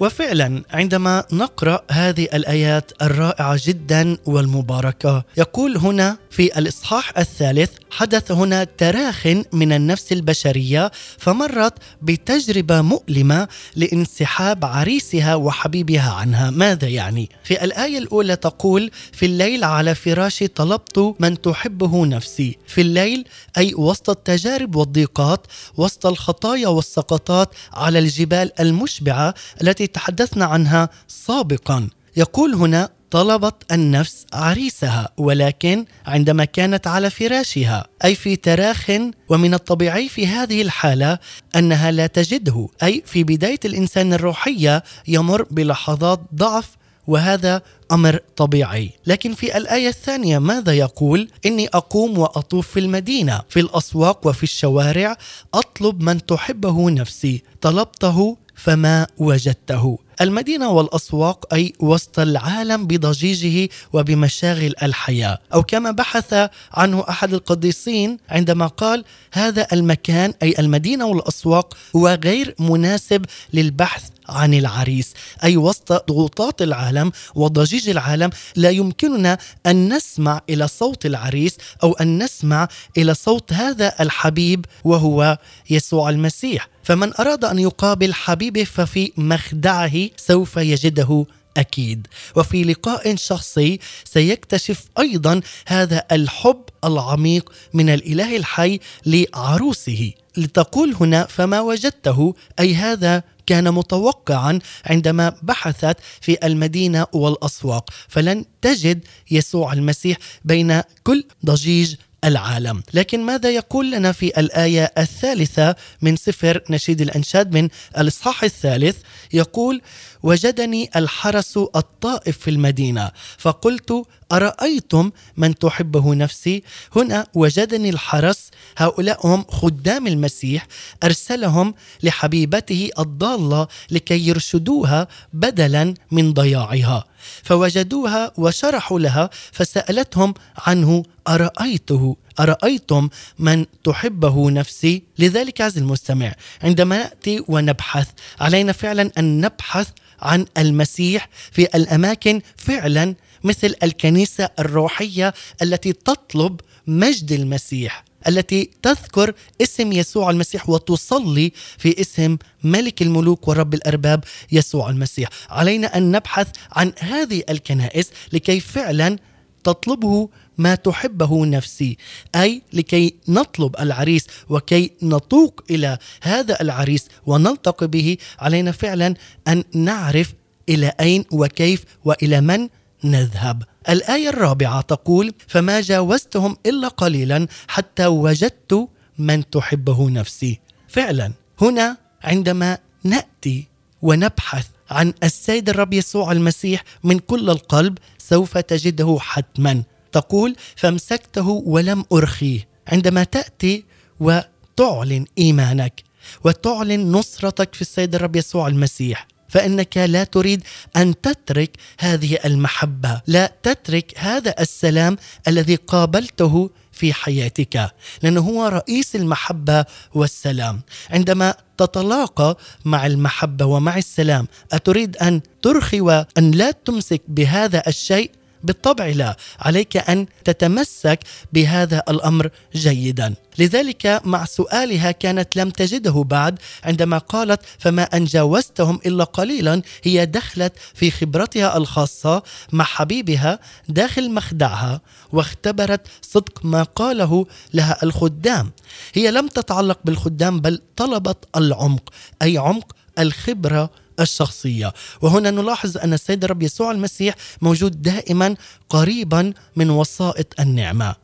وفعلا 0.00 0.62
عندما 0.70 1.24
نقرأ 1.32 1.80
هذه 1.90 2.28
الآيات 2.34 2.92
الرائعة 3.02 3.60
جدا 3.64 4.18
والمباركة 4.26 5.24
يقول 5.36 5.76
هنا 5.76 6.16
في 6.30 6.58
الإصحاح 6.58 7.18
الثالث 7.18 7.70
حدث 7.90 8.32
هنا 8.32 8.64
تراخ 8.64 9.26
من 9.52 9.72
النفس 9.72 10.12
البشرية 10.12 10.90
فمرت 11.18 11.72
بتجربة 12.02 12.80
مؤلمة 12.80 13.48
لانسحاب 13.76 14.64
عريسها 14.64 15.34
وحبيبها 15.34 16.12
عنها. 16.12 16.50
ماذا 16.50 16.88
يعني؟ 16.88 17.30
في 17.44 17.64
الآية 17.64 17.98
الأولى 17.98 18.36
تقول 18.36 18.90
في 19.12 19.26
الليل 19.26 19.64
على 19.64 19.94
فراشي 19.94 20.48
طلبت 20.48 21.14
من 21.20 21.40
تحبه 21.40 22.06
نفسي. 22.06 22.58
في 22.66 22.80
الليل 22.80 23.24
أي 23.58 23.74
وسط 23.74 24.10
التجارب 24.10 24.76
والضيقات 24.76 25.46
وسط 25.76 26.06
الخطايا 26.06 26.68
والسقطات 26.68 27.54
على 27.72 27.98
الجبال 27.98 28.60
المشبعة 28.60 29.34
التي 29.62 29.85
تحدثنا 29.86 30.44
عنها 30.44 30.88
سابقا. 31.08 31.88
يقول 32.16 32.54
هنا 32.54 32.88
طلبت 33.10 33.72
النفس 33.72 34.26
عريسها 34.32 35.08
ولكن 35.16 35.84
عندما 36.06 36.44
كانت 36.44 36.86
على 36.86 37.10
فراشها 37.10 37.86
أي 38.04 38.14
في 38.14 38.36
تراخ 38.36 38.90
ومن 39.28 39.54
الطبيعي 39.54 40.08
في 40.08 40.26
هذه 40.26 40.62
الحالة 40.62 41.18
أنها 41.56 41.90
لا 41.90 42.06
تجده 42.06 42.68
أي 42.82 43.02
في 43.06 43.24
بداية 43.24 43.60
الإنسان 43.64 44.12
الروحية 44.12 44.82
يمر 45.08 45.42
بلحظات 45.50 46.20
ضعف 46.34 46.76
وهذا 47.06 47.62
أمر 47.92 48.20
طبيعي. 48.36 48.90
لكن 49.06 49.34
في 49.34 49.56
الآية 49.56 49.88
الثانية 49.88 50.38
ماذا 50.38 50.72
يقول؟ 50.72 51.28
إني 51.46 51.68
أقوم 51.68 52.18
وأطوف 52.18 52.68
في 52.68 52.80
المدينة 52.80 53.42
في 53.48 53.60
الأسواق 53.60 54.26
وفي 54.26 54.42
الشوارع 54.42 55.16
أطلب 55.54 56.02
من 56.02 56.26
تحبه 56.26 56.90
نفسي 56.90 57.42
طلبته 57.60 58.36
فما 58.56 59.06
وجدته. 59.18 59.98
المدينة 60.20 60.70
والأسواق 60.70 61.54
أي 61.54 61.72
وسط 61.80 62.18
العالم 62.18 62.86
بضجيجه 62.86 63.68
وبمشاغل 63.92 64.74
الحياة. 64.82 65.38
أو 65.54 65.62
كما 65.62 65.90
بحث 65.90 66.34
عنه 66.72 67.04
أحد 67.08 67.34
القديسين 67.34 68.18
عندما 68.28 68.66
قال 68.66 69.04
هذا 69.32 69.66
المكان 69.72 70.34
أي 70.42 70.54
المدينة 70.58 71.06
والأسواق 71.06 71.76
هو 71.96 72.18
غير 72.24 72.54
مناسب 72.58 73.24
للبحث 73.52 74.02
عن 74.28 74.54
العريس. 74.54 75.14
أي 75.44 75.56
وسط 75.56 75.92
ضغوطات 76.08 76.62
العالم 76.62 77.12
وضجيج 77.34 77.88
العالم 77.88 78.30
لا 78.56 78.70
يمكننا 78.70 79.38
أن 79.66 79.94
نسمع 79.94 80.40
إلى 80.50 80.68
صوت 80.68 81.06
العريس 81.06 81.56
أو 81.82 81.92
أن 81.92 82.22
نسمع 82.22 82.68
إلى 82.96 83.14
صوت 83.14 83.52
هذا 83.52 83.94
الحبيب 84.00 84.64
وهو 84.84 85.38
يسوع 85.70 86.10
المسيح. 86.10 86.68
فمن 86.82 87.12
أراد 87.20 87.44
أن 87.44 87.58
يقابل 87.58 88.14
حبيبه 88.14 88.64
ففي 88.64 89.12
مخدعه 89.16 90.08
سوف 90.16 90.56
يجده 90.56 91.26
أكيد. 91.56 92.06
وفي 92.36 92.64
لقاء 92.64 93.16
شخصي 93.16 93.80
سيكتشف 94.04 94.84
أيضا 94.98 95.40
هذا 95.66 96.04
الحب 96.12 96.62
العميق 96.84 97.52
من 97.74 97.88
الإله 97.88 98.36
الحي 98.36 98.80
لعروسه. 99.06 100.12
لتقول 100.36 100.96
هنا 101.00 101.26
فما 101.26 101.60
وجدته 101.60 102.34
أي 102.60 102.74
هذا 102.74 103.22
كان 103.46 103.74
متوقعا 103.74 104.58
عندما 104.86 105.32
بحثت 105.42 105.96
في 106.20 106.46
المدينة 106.46 107.06
والأسواق. 107.12 107.90
فلن 108.08 108.44
تجد 108.62 109.04
يسوع 109.30 109.72
المسيح 109.72 110.16
بين 110.44 110.82
كل 111.04 111.24
ضجيج 111.46 111.94
العالم. 112.24 112.82
لكن 112.94 113.20
ماذا 113.20 113.50
يقول 113.50 113.90
لنا 113.90 114.12
في 114.12 114.40
الآية 114.40 114.92
الثالثة 114.98 115.76
من 116.02 116.16
سفر 116.16 116.62
نشيد 116.70 117.00
الأنشاد 117.00 117.54
من 117.54 117.68
الإصحاح 117.98 118.44
الثالث؟ 118.44 118.96
يقول 119.32 119.82
وجدني 120.26 120.90
الحرس 120.96 121.56
الطائف 121.56 122.38
في 122.38 122.50
المدينة 122.50 123.10
فقلت 123.38 124.02
أرأيتم 124.32 125.10
من 125.36 125.54
تحبه 125.54 126.14
نفسي؟ 126.14 126.62
هنا 126.96 127.26
وجدني 127.34 127.90
الحرس 127.90 128.50
هؤلاء 128.76 129.26
هم 129.26 129.44
خدام 129.48 130.06
المسيح 130.06 130.66
أرسلهم 131.04 131.74
لحبيبته 132.02 132.90
الضالة 132.98 133.68
لكي 133.90 134.28
يرشدوها 134.28 135.08
بدلا 135.32 135.94
من 136.10 136.32
ضياعها. 136.32 137.04
فوجدوها 137.42 138.32
وشرحوا 138.36 139.00
لها 139.00 139.30
فسألتهم 139.52 140.34
عنه 140.58 141.02
أرأيته؟ 141.28 142.16
أرأيتم 142.40 143.08
من 143.38 143.66
تحبه 143.84 144.50
نفسي؟ 144.50 145.02
لذلك 145.18 145.60
عز 145.60 145.78
المستمع 145.78 146.34
عندما 146.62 146.96
نأتي 146.96 147.44
ونبحث 147.48 148.08
علينا 148.40 148.72
فعلا 148.72 149.10
أن 149.18 149.40
نبحث 149.40 149.88
عن 150.20 150.46
المسيح 150.58 151.28
في 151.52 151.62
الأماكن 151.76 152.40
فعلا 152.56 153.14
مثل 153.44 153.74
الكنيسة 153.82 154.50
الروحية 154.58 155.34
التي 155.62 155.92
تطلب 155.92 156.60
مجد 156.86 157.32
المسيح 157.32 158.04
التي 158.28 158.70
تذكر 158.82 159.34
اسم 159.62 159.92
يسوع 159.92 160.30
المسيح 160.30 160.68
وتصلي 160.68 161.52
في 161.78 162.00
اسم 162.00 162.36
ملك 162.62 163.02
الملوك 163.02 163.48
ورب 163.48 163.74
الأرباب 163.74 164.24
يسوع 164.52 164.90
المسيح. 164.90 165.28
علينا 165.50 165.96
أن 165.96 166.10
نبحث 166.10 166.48
عن 166.72 166.92
هذه 167.00 167.42
الكنائس 167.50 168.10
لكي 168.32 168.60
فعلا 168.60 169.18
تطلبه 169.64 170.28
ما 170.58 170.74
تحبه 170.74 171.46
نفسي. 171.46 171.96
أي 172.34 172.62
لكي 172.72 173.14
نطلب 173.28 173.76
العريس 173.80 174.26
وكي 174.48 174.90
نطوق 175.02 175.64
إلى 175.70 175.98
هذا 176.22 176.60
العريس 176.60 177.08
ونلتقي 177.26 177.86
به 177.86 178.16
علينا 178.38 178.72
فعلا 178.72 179.14
أن 179.48 179.64
نعرف 179.74 180.34
إلى 180.68 180.92
أين 181.00 181.24
وكيف 181.30 181.84
وإلى 182.04 182.40
من 182.40 182.68
نذهب. 183.04 183.62
الآية 183.88 184.28
الرابعة 184.28 184.80
تقول 184.80 185.34
فما 185.48 185.80
جاوزتهم 185.80 186.56
إلا 186.66 186.88
قليلا 186.88 187.46
حتى 187.68 188.06
وجدت 188.06 188.88
من 189.18 189.50
تحبه 189.50 190.10
نفسي. 190.10 190.60
فعلا 190.88 191.32
هنا 191.60 191.96
عندما 192.22 192.78
نأتي 193.04 193.66
ونبحث 194.02 194.66
عن 194.90 195.12
السيد 195.24 195.68
الرب 195.68 195.92
يسوع 195.92 196.32
المسيح 196.32 196.84
من 197.04 197.18
كل 197.18 197.50
القلب 197.50 197.98
سوف 198.18 198.58
تجده 198.58 199.16
حتما. 199.20 199.82
تقول 200.16 200.56
فامسكته 200.76 201.48
ولم 201.48 202.04
أرخيه 202.12 202.68
عندما 202.88 203.24
تأتي 203.24 203.84
وتعلن 204.20 205.24
إيمانك 205.38 206.02
وتعلن 206.44 207.12
نصرتك 207.12 207.74
في 207.74 207.80
السيد 207.80 208.14
الرب 208.14 208.36
يسوع 208.36 208.68
المسيح 208.68 209.26
فإنك 209.48 209.96
لا 209.96 210.24
تريد 210.24 210.62
أن 210.96 211.20
تترك 211.20 211.76
هذه 212.00 212.38
المحبة 212.44 213.22
لا 213.26 213.52
تترك 213.62 214.12
هذا 214.18 214.54
السلام 214.60 215.16
الذي 215.48 215.74
قابلته 215.74 216.70
في 216.92 217.12
حياتك 217.12 217.90
لأنه 218.22 218.40
هو 218.40 218.66
رئيس 218.66 219.16
المحبة 219.16 219.84
والسلام. 220.14 220.80
عندما 221.10 221.54
تتلاقى 221.78 222.56
مع 222.84 223.06
المحبة 223.06 223.64
ومع 223.64 223.98
السلام 223.98 224.48
أتريد 224.72 225.16
أن 225.16 225.40
ترخي 225.62 226.00
وأن 226.00 226.50
لا 226.50 226.70
تمسك 226.70 227.22
بهذا 227.28 227.82
الشيء؟ 227.86 228.30
بالطبع 228.62 229.06
لا. 229.06 229.36
عليك 229.60 229.96
أن 229.96 230.26
تتمسك 230.44 231.18
بهذا 231.52 232.02
الأمر 232.08 232.50
جيدا. 232.74 233.34
لذلك 233.58 234.20
مع 234.24 234.44
سؤالها 234.44 235.10
كانت 235.10 235.56
لم 235.56 235.70
تجده 235.70 236.24
بعد 236.26 236.58
عندما 236.84 237.18
قالت 237.18 237.60
فما 237.78 238.02
أن 238.02 238.24
جاوزتهم 238.24 239.00
إلا 239.06 239.24
قليلا 239.24 239.82
هي 240.02 240.26
دخلت 240.26 240.72
في 240.94 241.10
خبرتها 241.10 241.76
الخاصة 241.76 242.42
مع 242.72 242.84
حبيبها 242.84 243.58
داخل 243.88 244.30
مخدعها 244.30 245.00
واختبرت 245.32 246.06
صدق 246.22 246.64
ما 246.64 246.82
قاله 246.82 247.46
لها 247.74 247.98
الخدام. 248.02 248.70
هي 249.14 249.30
لم 249.30 249.48
تتعلق 249.48 249.98
بالخدام 250.04 250.60
بل 250.60 250.80
طلبت 250.96 251.44
العمق 251.56 252.10
أي 252.42 252.58
عمق 252.58 252.92
الخبرة 253.18 253.90
الشخصية. 254.20 254.92
وهنا 255.22 255.50
نلاحظ 255.50 255.98
أن 255.98 256.12
السيد 256.12 256.44
الرب 256.44 256.62
يسوع 256.62 256.90
المسيح 256.90 257.34
موجود 257.62 258.02
دائما 258.02 258.56
قريبا 258.88 259.52
من 259.76 259.90
وسائط 259.90 260.60
النعمة. 260.60 261.14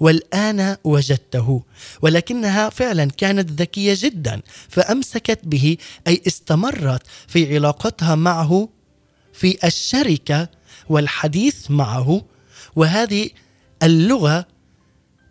والآن 0.00 0.76
وجدته 0.84 1.62
ولكنها 2.02 2.70
فعلا 2.70 3.04
كانت 3.04 3.50
ذكية 3.50 3.96
جدا 3.98 4.40
فأمسكت 4.68 5.40
به 5.44 5.76
أي 6.06 6.22
استمرت 6.26 7.02
في 7.28 7.54
علاقتها 7.54 8.14
معه 8.14 8.68
في 9.32 9.66
الشركة 9.66 10.48
والحديث 10.88 11.70
معه. 11.70 12.22
وهذه 12.76 13.30
اللغة 13.82 14.46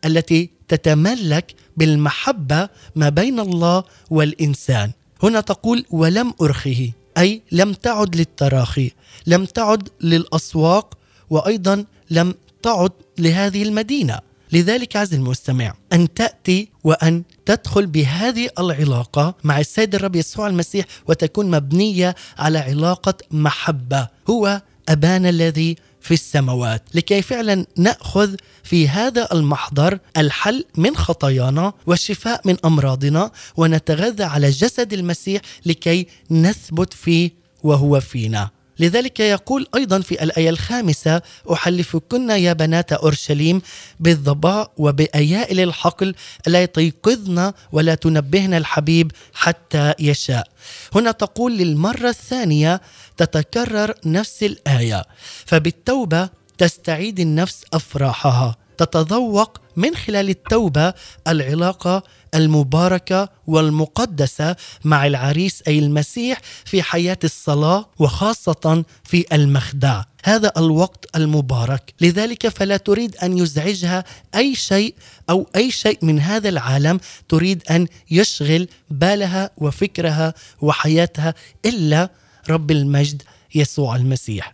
التي 0.06 0.50
تتملك 0.68 1.56
بالمحبة 1.78 2.70
ما 2.96 3.10
بين 3.10 3.40
الله 3.40 3.84
والإنسان. 4.10 4.92
هنا 5.24 5.42
تقول 5.42 5.86
ولم 5.90 6.34
أرخه 6.42 6.92
أي 7.18 7.42
لم 7.52 7.74
تعد 7.74 8.16
للتراخي 8.16 8.92
لم 9.28 9.46
تعد 9.46 9.90
للأسواق 10.02 10.98
وأيضا 11.30 11.86
لم 12.10 12.34
تعد 12.64 12.92
لهذه 13.18 13.64
المدينة. 13.64 14.20
لذلك 14.52 14.96
عز 14.96 15.14
المستمع 15.14 15.74
أن 15.94 16.14
تأتي 16.14 16.70
وأن 16.84 17.24
تدخل 17.46 17.88
بهذه 17.88 18.50
العلاقة 18.60 19.36
مع 19.44 19.60
السيد 19.60 19.96
الرب 19.96 20.16
يسوع 20.16 20.48
المسيح 20.48 20.86
وتكون 21.08 21.52
مبنية 21.52 22.16
على 22.38 22.60
علاقة 22.60 23.14
محبة. 23.32 24.08
هو 24.30 24.62
أبانا 24.90 25.30
الذي 25.30 25.76
في 26.02 26.14
السماوات 26.14 26.84
لكي 26.94 27.22
فعلا 27.22 27.66
نأخذ 27.78 28.36
في 28.64 28.90
هذا 28.90 29.28
المحضر 29.34 30.00
الحل 30.18 30.66
من 30.78 30.96
خطايانا 30.96 31.74
والشفاء 31.88 32.42
من 32.46 32.58
أمراضنا 32.66 33.32
ونتغذى 33.58 34.24
على 34.24 34.50
جسد 34.50 34.94
المسيح 34.94 35.42
لكي 35.66 36.08
نثبت 36.32 36.94
فيه 36.94 37.32
وهو 37.64 38.00
فينا. 38.00 38.50
لذلك 38.82 39.20
يقول 39.20 39.68
أيضا 39.76 40.00
في 40.00 40.24
الآية 40.24 40.50
الخامسة 40.50 41.22
أحلفكن 41.54 42.30
يا 42.30 42.54
بنات 42.54 42.94
أورشليم 42.94 43.62
بالظباء 44.00 44.72
وبأيائل 44.78 45.60
الحقل 45.60 46.16
لا 46.48 46.66
تيقظن 46.66 47.52
ولا 47.72 47.96
تنبهن 47.96 48.54
الحبيب 48.54 49.12
حتى 49.34 49.94
يشاء. 50.00 50.48
هنا 50.96 51.12
تقول 51.12 51.58
للمرة 51.58 52.10
الثانية 52.10 52.82
تتكرر 53.18 53.94
نفس 54.06 54.44
الآية 54.44 55.04
فبالتوبة 55.46 56.30
تستعيد 56.58 57.20
النفس 57.20 57.64
أفراحها 57.74 58.56
تتذوق 58.78 59.58
من 59.76 59.96
خلال 59.96 60.30
التوبة 60.30 60.94
العلاقة 61.28 62.04
المباركة 62.36 63.30
والمقدسة 63.48 64.56
مع 64.84 65.08
العريس 65.08 65.64
أي 65.68 65.80
المسيح 65.80 66.42
في 66.66 66.84
حياة 66.84 67.18
الصلاة 67.24 67.90
وخاصة 68.00 68.84
في 69.04 69.26
المخدع 69.34 70.04
هذا 70.24 70.52
الوقت 70.58 71.06
المبارك. 71.16 71.94
لذلك 72.02 72.48
فلا 72.48 72.78
تريد 72.78 73.16
أن 73.16 73.38
يزعجها 73.38 74.04
أي 74.36 74.56
شيء 74.56 74.96
أو 75.30 75.50
أي 75.56 75.72
شيء 75.72 76.00
من 76.02 76.20
هذا 76.20 76.50
العالم 76.50 77.00
تريد 77.30 77.64
أن 77.72 77.88
يشغل 78.12 78.68
بالها 78.90 79.50
وفكرها 79.58 80.34
وحياتها 80.62 81.34
إلا 81.66 82.10
رب 82.50 82.72
المجد 82.72 83.22
يسوع 83.56 83.96
المسيح. 83.96 84.52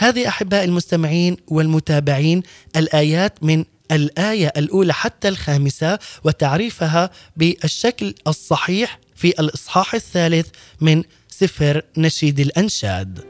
هذه 0.00 0.28
احباء 0.28 0.64
المستمعين 0.64 1.36
والمتابعين 1.48 2.42
الآيات 2.76 3.44
من 3.44 3.64
الآية 3.92 4.52
الأولى 4.56 4.94
حتى 4.94 5.28
الخامسة 5.28 5.98
وتعريفها 6.24 7.10
بالشكل 7.36 8.14
الصحيح 8.26 8.98
في 9.16 9.28
الإصحاح 9.28 9.94
الثالث 9.94 10.48
من 10.80 11.02
سفر 11.28 11.82
نشيد 11.96 12.40
الأنشاد. 12.40 13.24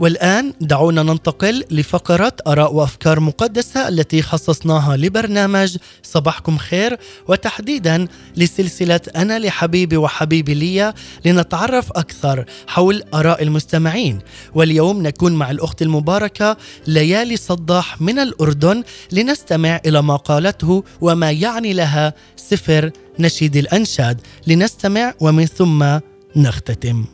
والآن 0.00 0.52
دعونا 0.60 1.02
ننتقل 1.02 1.64
لفقرة 1.70 2.32
آراء 2.46 2.74
وأفكار 2.74 3.20
مقدسة 3.20 3.88
التي 3.88 4.22
خصصناها 4.22 4.96
لبرنامج 4.96 5.76
صباحكم 6.02 6.58
خير 6.58 6.98
وتحديدا 7.28 8.06
لسلسلة 8.36 9.00
أنا 9.16 9.38
لحبيبي 9.38 9.96
وحبيبي 9.96 10.54
لي 10.54 10.94
لنتعرف 11.24 11.92
أكثر 11.92 12.44
حول 12.66 13.02
آراء 13.14 13.42
المستمعين 13.42 14.18
واليوم 14.54 15.02
نكون 15.02 15.32
مع 15.32 15.50
الأخت 15.50 15.82
المباركة 15.82 16.56
ليالي 16.86 17.36
صداح 17.36 18.00
من 18.00 18.18
الأردن 18.18 18.82
لنستمع 19.12 19.80
إلى 19.86 20.02
ما 20.02 20.16
قالته 20.16 20.84
وما 21.00 21.30
يعني 21.30 21.72
لها 21.72 22.14
سفر 22.36 22.90
نشيد 23.18 23.56
الأنشاد 23.56 24.20
لنستمع 24.46 25.14
ومن 25.20 25.46
ثم 25.46 25.98
نختتم. 26.36 27.04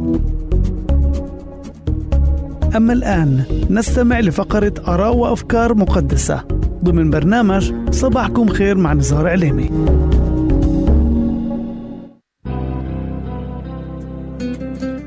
thank 0.00 0.28
you 0.28 0.37
أما 2.76 2.92
الآن 2.92 3.44
نستمع 3.70 4.20
لفقرة 4.20 4.72
آراء 4.88 5.16
وأفكار 5.16 5.74
مقدسة. 5.74 6.44
ضمن 6.84 7.10
برنامج 7.10 7.72
صباحكم 7.90 8.48
خير 8.48 8.76
مع 8.78 8.92
نزار 8.92 9.28
عليمي. 9.28 9.70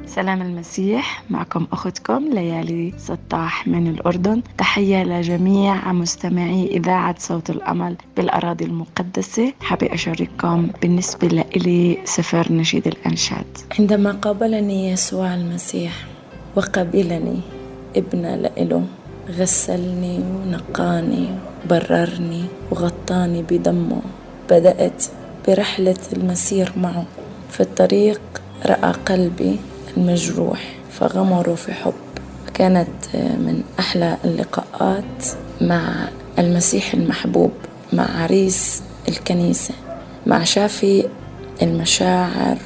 سلام 0.05 0.41
المسيح 0.41 1.23
معكم 1.29 1.67
أختكم 1.71 2.29
ليالي 2.33 2.93
سطاح 2.97 3.67
من 3.67 3.87
الأردن. 3.87 4.41
تحية 4.57 5.03
لجميع 5.03 5.91
مستمعي 5.91 6.67
إذاعة 6.67 7.15
صوت 7.19 7.49
الأمل 7.49 7.95
بالأراضي 8.17 8.65
المقدسة. 8.65 9.53
حابة 9.61 9.93
أشارككم 9.93 10.67
بالنسبة 10.81 11.27
لإلي 11.27 11.97
سفر 12.05 12.53
نشيد 12.53 12.87
الأنشاد. 12.87 13.45
عندما 13.79 14.11
قابلني 14.11 14.91
يسوع 14.91 15.33
المسيح 15.33 15.93
وقبلني. 16.55 17.39
ابن 17.95 18.25
لإله 18.25 18.83
غسلني 19.29 20.19
ونقاني 20.19 21.27
بررني 21.69 22.43
وغطاني 22.71 23.41
بدمه. 23.41 24.01
بدأت 24.49 25.03
برحلة 25.47 25.97
المسير 26.13 26.71
معه. 26.77 27.05
في 27.49 27.59
الطريق 27.61 28.21
رأى 28.65 28.91
قلبي 29.05 29.59
المجروح 29.97 30.75
فغمره 30.91 31.55
في 31.55 31.73
حب. 31.73 31.93
كانت 32.53 33.15
من 33.15 33.63
أحلى 33.79 34.17
اللقاءات 34.25 35.25
مع 35.61 36.09
المسيح 36.39 36.93
المحبوب 36.93 37.51
مع 37.93 38.21
عريس 38.23 38.83
الكنيسة 39.07 39.73
مع 40.25 40.43
شافي 40.43 41.07
المشاعر 41.61 42.57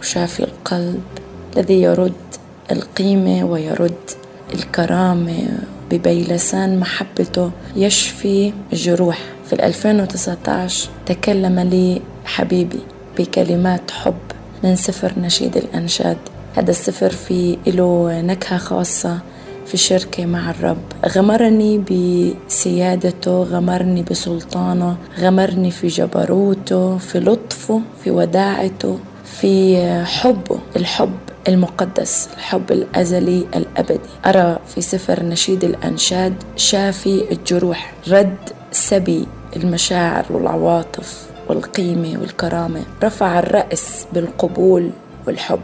وشافي 0.00 0.40
القلب 0.40 1.02
الذي 1.56 1.82
يرد 1.82 2.12
القيمة 2.70 3.44
ويرد 3.44 4.10
الكرامة 4.54 5.48
ببيلسان 5.90 6.78
محبته 6.80 7.50
يشفي 7.76 8.52
الجروح 8.72 9.18
في 9.46 9.52
2019 9.66 10.90
تكلم 11.06 11.60
لي 11.60 12.02
حبيبي 12.24 12.80
بكلمات 13.18 13.90
حب 13.90 14.14
من 14.64 14.76
سفر 14.76 15.12
نشيد 15.18 15.56
الأنشاد. 15.56 16.16
هذا 16.56 16.70
السفر 16.70 17.10
فيه 17.10 17.56
له 17.66 18.20
نكهة 18.20 18.58
خاصة 18.58 19.18
في 19.66 19.76
شركة 19.76 20.26
مع 20.26 20.50
الرب. 20.50 20.82
غمرني 21.08 21.78
بسيادته 21.78 23.42
غمرني 23.42 24.02
بسلطانه 24.02 24.96
غمرني 25.18 25.70
في 25.70 25.86
جبروته 25.86 26.98
في 26.98 27.20
لطفه 27.20 27.80
في 28.04 28.10
وداعته 28.10 28.98
في 29.24 29.78
حبه 30.04 30.58
الحب 30.76 31.16
المقدس 31.48 32.28
الحب 32.36 32.72
الأزلي 32.72 33.46
الأبدي. 33.56 34.00
أرى 34.26 34.58
في 34.74 34.80
سفر 34.80 35.22
نشيد 35.22 35.64
الأنشاد 35.64 36.34
شافي 36.56 37.32
الجروح 37.32 37.94
رد 38.08 38.36
سبي 38.72 39.26
المشاعر 39.56 40.24
والعواطف 40.30 41.26
والقيمة 41.48 42.20
والكرامة. 42.20 42.82
رفع 43.04 43.38
الرأس 43.38 44.06
بالقبول 44.12 44.90
والحب. 45.26 45.60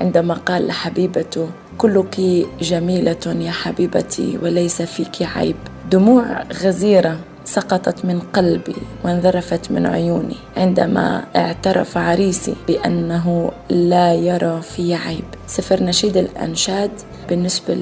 عندما 0.00 0.34
قال 0.34 0.66
لحبيبته 0.66 1.48
كلك 1.78 2.20
جميلة 2.60 3.36
يا 3.40 3.50
حبيبتي 3.50 4.38
وليس 4.42 4.82
فيك 4.82 5.22
عيب. 5.36 5.56
دموع 5.90 6.42
غزيرة 6.42 7.18
سقطت 7.44 8.04
من 8.04 8.20
قلبي 8.20 8.76
وانذرفت 9.04 9.70
من 9.70 9.86
عيوني 9.86 10.36
عندما 10.56 11.24
اعترف 11.36 11.98
عريسي 11.98 12.54
بأنه 12.68 13.50
لا 13.70 14.14
يرى 14.14 14.62
في 14.62 14.94
عيب. 14.94 15.24
سفر 15.46 15.82
نشيد 15.82 16.16
الأنشاد 16.16 16.90
بالنسبة 17.28 17.74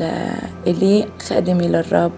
لي 0.66 1.06
خادمي 1.28 1.68
للرب 1.68 2.12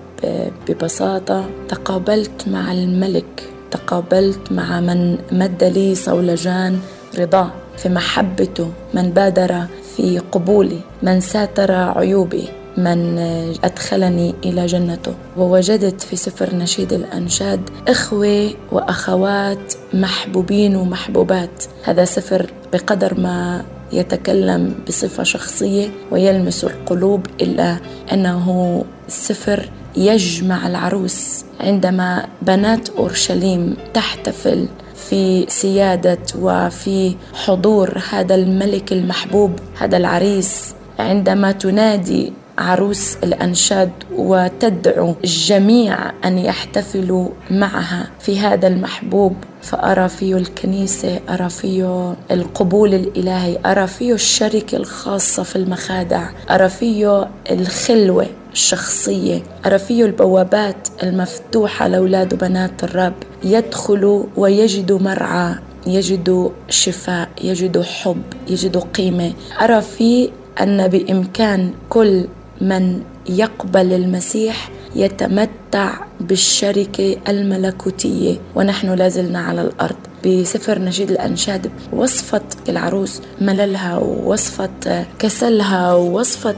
ببساطة 0.69 1.45
تقابلت 1.69 2.49
مع 2.49 2.73
الملك 2.73 3.49
تقابلت 3.71 4.53
مع 4.53 4.81
من 4.81 5.19
مد 5.33 5.65
لي 5.65 5.95
صولجان 5.95 6.79
رضاه 7.19 7.51
في 7.77 7.89
محبته 7.89 8.69
من 8.95 9.11
بادر 9.11 9.65
في 9.97 10.19
قبولي 10.19 10.81
من 11.03 11.21
ساتر 11.21 11.73
عيوبي. 11.73 12.49
من 12.77 13.19
أدخلني 13.65 14.35
إلى 14.45 14.67
جنته. 14.67 15.15
ووجدت 15.37 16.03
في 16.03 16.17
سفر 16.17 16.55
نشيد 16.55 16.93
الأنشاد 16.93 17.61
إخوة 17.89 18.51
وأخوات 18.73 19.75
محبوبين 19.95 20.77
ومحبوبات. 20.77 21.65
هذا 21.85 22.05
سفر 22.05 22.51
بقدر 22.73 23.21
ما 23.21 23.65
يتكلم 23.93 24.75
بصفة 24.89 25.23
شخصية 25.23 25.89
ويلمس 26.11 26.65
القلوب 26.65 27.27
إلا 27.41 27.77
أنه 28.13 28.85
سفر 29.09 29.71
يجمع 29.97 30.67
العروس. 30.67 31.45
عندما 31.61 32.27
بنات 32.43 32.89
أورشليم 32.89 33.77
تحتفل 33.95 34.67
في 34.95 35.47
سيادة 35.49 36.19
وفي 36.39 37.17
حضور 37.35 38.03
هذا 38.11 38.35
الملك 38.35 38.93
المحبوب 38.93 39.53
هذا 39.79 39.97
العريس 39.97 40.75
عندما 40.99 41.53
تنادي 41.53 42.33
عروس 42.59 43.17
الأنشاد 43.25 43.91
وتدعو 44.17 45.15
الجميع 45.25 45.97
أن 46.25 46.39
يحتفلوا 46.39 47.29
معها 47.51 48.11
في 48.21 48.41
هذا 48.41 48.67
المحبوب 48.67 49.37
فأرى 49.63 50.09
فيه 50.09 50.37
الكنيسة 50.37 51.21
أرى 51.29 51.49
فيه 51.49 52.17
القبول 52.31 52.95
الإلهي 52.95 53.59
أرى 53.67 53.87
فيه 53.87 54.13
الشركة 54.13 54.77
الخاصة 54.77 55.43
في 55.43 55.57
المخادع 55.57 56.31
أرى 56.51 56.69
فيه 56.69 57.29
الخلوة 57.51 58.27
الشخصية 58.53 59.43
أرى 59.67 59.79
فيه 59.79 60.05
البوابات 60.05 60.89
المفتوحة 61.03 61.89
لأولاد 61.89 62.35
وبنات 62.35 62.85
الرب. 62.85 63.15
يدخلوا 63.45 64.25
ويجدوا 64.37 64.99
مرعى 64.99 65.55
يجدوا 65.87 66.51
شفاء 66.69 67.29
يجدوا 67.43 67.83
حب 67.83 68.23
يجدوا 68.49 68.83
قيمة. 68.95 69.33
أرى 69.61 69.81
فيه 69.83 70.31
أن 70.61 70.89
بإمكان 70.89 71.71
كل 71.91 72.27
من 72.61 73.03
يقبل 73.29 73.93
المسيح 73.93 74.71
يتمتع 74.97 75.93
بالشركة 76.21 77.17
الملكوتية 77.29 78.37
ونحن 78.55 78.91
لازلنا 78.95 79.39
على 79.39 79.63
الأرض. 79.63 79.97
بسفر 80.27 80.79
نشيد 80.79 81.11
الأنشاد 81.11 81.71
وصفة 81.93 82.43
العروس 82.69 83.21
مللها 83.41 83.97
ووصفة 83.99 85.05
كسلها 85.19 85.95
ووصفة 85.95 86.55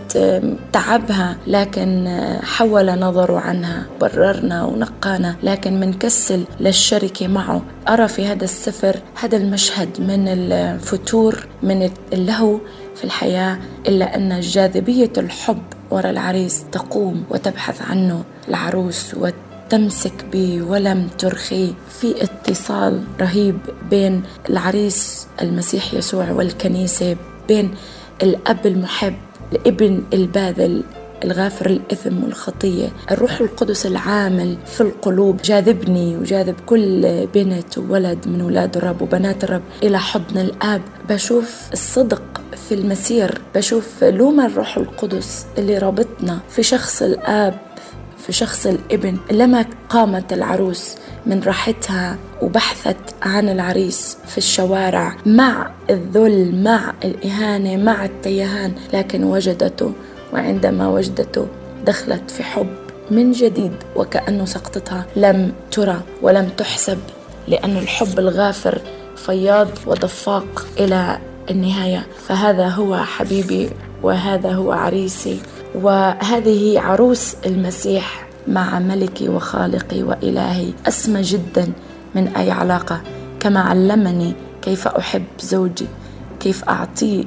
تعبها 0.72 1.36
لكن 1.46 2.18
حول 2.42 2.98
نظره 2.98 3.38
عنها 3.38 3.86
بررنا 4.00 4.64
ونقانا. 4.64 5.36
لكن 5.42 5.80
منكسل 5.80 6.44
للشركة 6.60 7.28
معه. 7.28 7.62
أرى 7.88 8.08
في 8.08 8.26
هذا 8.26 8.44
السفر 8.44 8.96
هذا 9.20 9.36
المشهد 9.36 10.00
من 10.00 10.28
الفتور 10.28 11.46
من 11.62 11.90
اللهو 12.12 12.58
في 12.96 13.04
الحياة 13.04 13.58
إلا 13.88 14.16
أن 14.16 14.40
جاذبية 14.40 15.12
الحب 15.18 15.62
وراء 15.90 16.10
العريس 16.10 16.64
تقوم 16.72 17.24
وتبحث 17.30 17.82
عنه. 17.82 18.24
العروس 18.48 19.14
وتمسك 19.14 20.24
به 20.32 20.62
ولم 20.62 21.08
ترخيه 21.18 21.72
في 22.00 22.22
اتصال 22.22 23.04
رهيب 23.20 23.58
بين 23.90 24.22
العريس 24.50 25.26
المسيح 25.42 25.94
يسوع 25.94 26.30
والكنيسة 26.30 27.16
بين 27.48 27.74
الأب 28.22 28.66
المحب 28.66 29.14
الابن 29.52 30.02
الباذل 30.12 30.84
الغافر 31.24 31.66
الإثم 31.66 32.24
والخطية. 32.24 32.88
الروح 33.10 33.40
القدس 33.40 33.86
العامل 33.86 34.56
في 34.66 34.80
القلوب 34.80 35.36
جاذبني 35.42 36.16
وجاذب 36.16 36.54
كل 36.66 37.26
بنت 37.34 37.78
وولد 37.78 38.28
من 38.28 38.40
أولاد 38.40 38.76
الرب 38.76 39.02
وبنات 39.02 39.44
الرب 39.44 39.62
إلى 39.82 39.98
حضن 39.98 40.38
الآب. 40.40 40.82
بشوف 41.08 41.60
الصدق 41.72 42.22
في 42.68 42.74
المسير. 42.74 43.40
بشوف 43.54 44.04
لوم 44.04 44.40
الروح 44.40 44.76
القدس 44.76 45.46
اللي 45.58 45.78
رابطنا 45.78 46.38
في 46.48 46.62
شخص 46.62 47.02
الآب 47.02 47.58
في 48.18 48.32
شخص 48.32 48.66
الإبن. 48.66 49.16
لما 49.32 49.64
قامت 49.88 50.32
العروس 50.32 50.94
من 51.26 51.42
راحتها 51.42 52.18
وبحثت 52.42 52.96
عن 53.22 53.48
العريس 53.48 54.18
في 54.26 54.38
الشوارع 54.38 55.16
مع 55.26 55.70
الذل 55.90 56.62
مع 56.62 56.94
الإهانة 57.04 57.76
مع 57.76 58.04
التيهان 58.04 58.72
لكن 58.94 59.24
وجدته 59.24 59.92
وعندما 60.32 60.88
وجدته 60.88 61.46
دخلت 61.86 62.30
في 62.30 62.42
حب 62.42 62.66
من 63.10 63.32
جديد 63.32 63.72
وكأنه 63.96 64.44
سقطتها 64.44 65.06
لم 65.16 65.52
ترى 65.70 66.00
ولم 66.22 66.48
تحسب 66.56 66.98
لأن 67.48 67.76
الحب 67.76 68.18
الغافر 68.18 68.80
فياض 69.16 69.68
ودفاق 69.86 70.66
إلى 70.78 71.18
النهاية. 71.50 72.06
فهذا 72.26 72.68
هو 72.68 72.96
حبيبي 72.96 73.70
وهذا 74.02 74.52
هو 74.52 74.72
عريسي 74.72 75.40
وهذه 75.74 76.80
عروس 76.80 77.36
المسيح 77.46 78.26
مع 78.48 78.78
ملكي 78.78 79.28
وخالقي 79.28 80.02
وإلهي. 80.02 80.72
أسمى 80.88 81.22
جدا 81.22 81.72
من 82.14 82.28
أي 82.28 82.50
علاقة. 82.50 83.00
كما 83.40 83.60
علمني 83.60 84.34
كيف 84.62 84.88
أحب 84.88 85.24
زوجي 85.40 85.86
كيف 86.40 86.64
أعطيه 86.64 87.24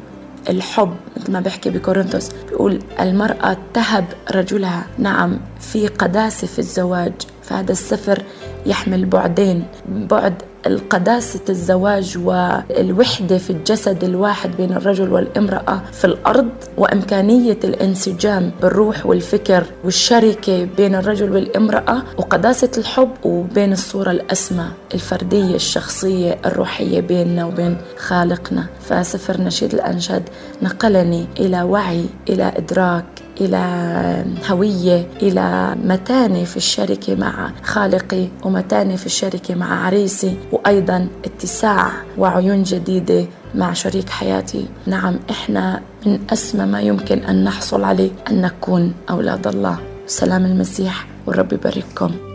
الحب 0.50 0.96
مثل 1.18 1.32
ما 1.32 1.40
بيحكي 1.40 1.70
بكورنثوس 1.70 2.30
بيقول 2.50 2.80
المرأة 3.00 3.58
تهب 3.74 4.06
رجلها. 4.32 4.88
نعم 4.98 5.40
في 5.60 5.88
قداسة 5.88 6.48
في 6.48 6.60
الزواج 6.60 7.14
فهذا 7.44 7.72
السفر 7.72 8.24
يحمل 8.66 9.06
بعدين. 9.06 9.68
بعد 9.90 10.34
القداسة 10.66 11.40
الزواج 11.50 12.18
والوحدة 12.18 13.38
في 13.38 13.50
الجسد 13.50 14.04
الواحد 14.04 14.52
بين 14.58 14.74
الرجل 14.74 15.14
والامرأة 15.14 15.82
في 15.92 16.06
الأرض 16.06 16.50
وإمكانية 16.78 17.58
الانسجام 17.64 18.52
بالروح 18.62 19.06
والفكر 19.06 19.64
والشركة 19.84 20.68
بين 20.78 20.96
الرجل 20.96 21.32
والامرأة 21.32 22.04
وقداسة 22.18 22.72
الحب 22.78 23.10
وبين 23.24 23.72
الصورة 23.74 24.12
الأسمى 24.12 24.66
الفردية 24.94 25.56
الشخصية 25.56 26.38
الروحية 26.46 27.02
بيننا 27.02 27.46
وبين 27.46 27.78
خالقنا. 27.98 28.66
فسفر 28.82 29.42
نشيد 29.42 29.74
الأنشاد 29.74 30.24
نقلني 30.62 31.28
إلى 31.40 31.62
وعي 31.62 32.06
إلى 32.30 32.52
إدراك 32.58 33.06
إلى 33.42 34.26
هوية 34.50 35.08
إلى 35.22 35.76
متانة 35.84 36.44
في 36.44 36.58
الشركة 36.58 37.16
مع 37.16 37.52
خالقي 37.64 38.28
ومتانة 38.44 38.96
في 38.96 39.06
الشركة 39.06 39.56
مع 39.56 39.86
عريسي 39.86 40.38
وأيضا 40.52 41.08
اتساع 41.26 41.92
وعيون 42.18 42.64
جديدة 42.64 43.26
مع 43.56 43.74
شريك 43.74 44.10
حياتي. 44.10 44.66
نعم 44.88 45.20
إحنا 45.30 45.82
من 46.06 46.20
أسمى 46.30 46.66
ما 46.66 46.82
يمكن 46.82 47.20
أن 47.20 47.44
نحصل 47.44 47.84
عليه 47.84 48.12
أن 48.30 48.42
نكون 48.42 48.94
أولاد 49.10 49.48
الله. 49.48 49.80
سلام 50.08 50.46
المسيح 50.46 51.08
والرب 51.28 51.54
يبارككم. 51.54 52.29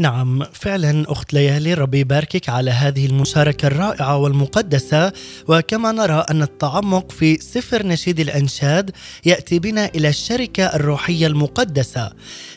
نعم 0.00 0.44
فعلا 0.52 1.12
أخت 1.12 1.32
ليالي 1.32 1.74
ربي 1.74 2.00
يباركك 2.00 2.48
على 2.48 2.70
هذه 2.70 3.06
المشاركة 3.06 3.66
الرائعة 3.66 4.16
والمقدسة. 4.16 5.12
وكما 5.48 5.92
نرى 5.92 6.24
أن 6.30 6.42
التعمق 6.42 7.12
في 7.12 7.36
سفر 7.36 7.86
نشيد 7.86 8.20
الأنشاد 8.20 8.90
يأتي 9.24 9.58
بنا 9.58 9.90
إلى 9.94 10.08
الشركة 10.08 10.64
الروحية 10.64 11.26
المقدسة. 11.26 12.12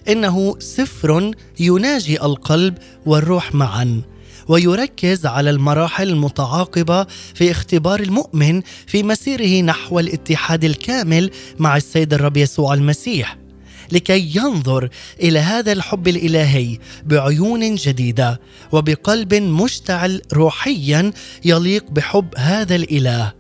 إنه 0.10 0.56
سفر 0.60 1.32
يناجي 1.60 2.22
القلب 2.22 2.78
والروح 3.06 3.56
معا 3.56 4.02
ويركز 4.48 5.26
على 5.26 5.50
المراحل 5.50 6.10
المتعاقبة 6.10 7.04
في 7.34 7.52
اختبار 7.52 8.00
المؤمن 8.00 8.62
في 8.88 9.04
مسيره 9.04 9.62
نحو 9.62 10.00
الاتحاد 10.00 10.64
الكامل 10.64 11.32
مع 11.60 11.78
السيد 11.78 12.14
الرب 12.14 12.38
يسوع 12.38 12.74
المسيح. 12.74 13.43
لكي 13.92 14.32
ينظر 14.36 14.90
إلى 15.22 15.40
هذا 15.40 15.72
الحب 15.72 16.08
الإلهي 16.08 16.78
بعيون 17.06 17.76
جديدة 17.76 18.40
وبقلب 18.72 19.34
مشتعل 19.34 20.22
روحيا 20.34 21.12
يليق 21.46 21.86
بحب 21.92 22.28
هذا 22.38 22.76
الإله. 22.76 23.34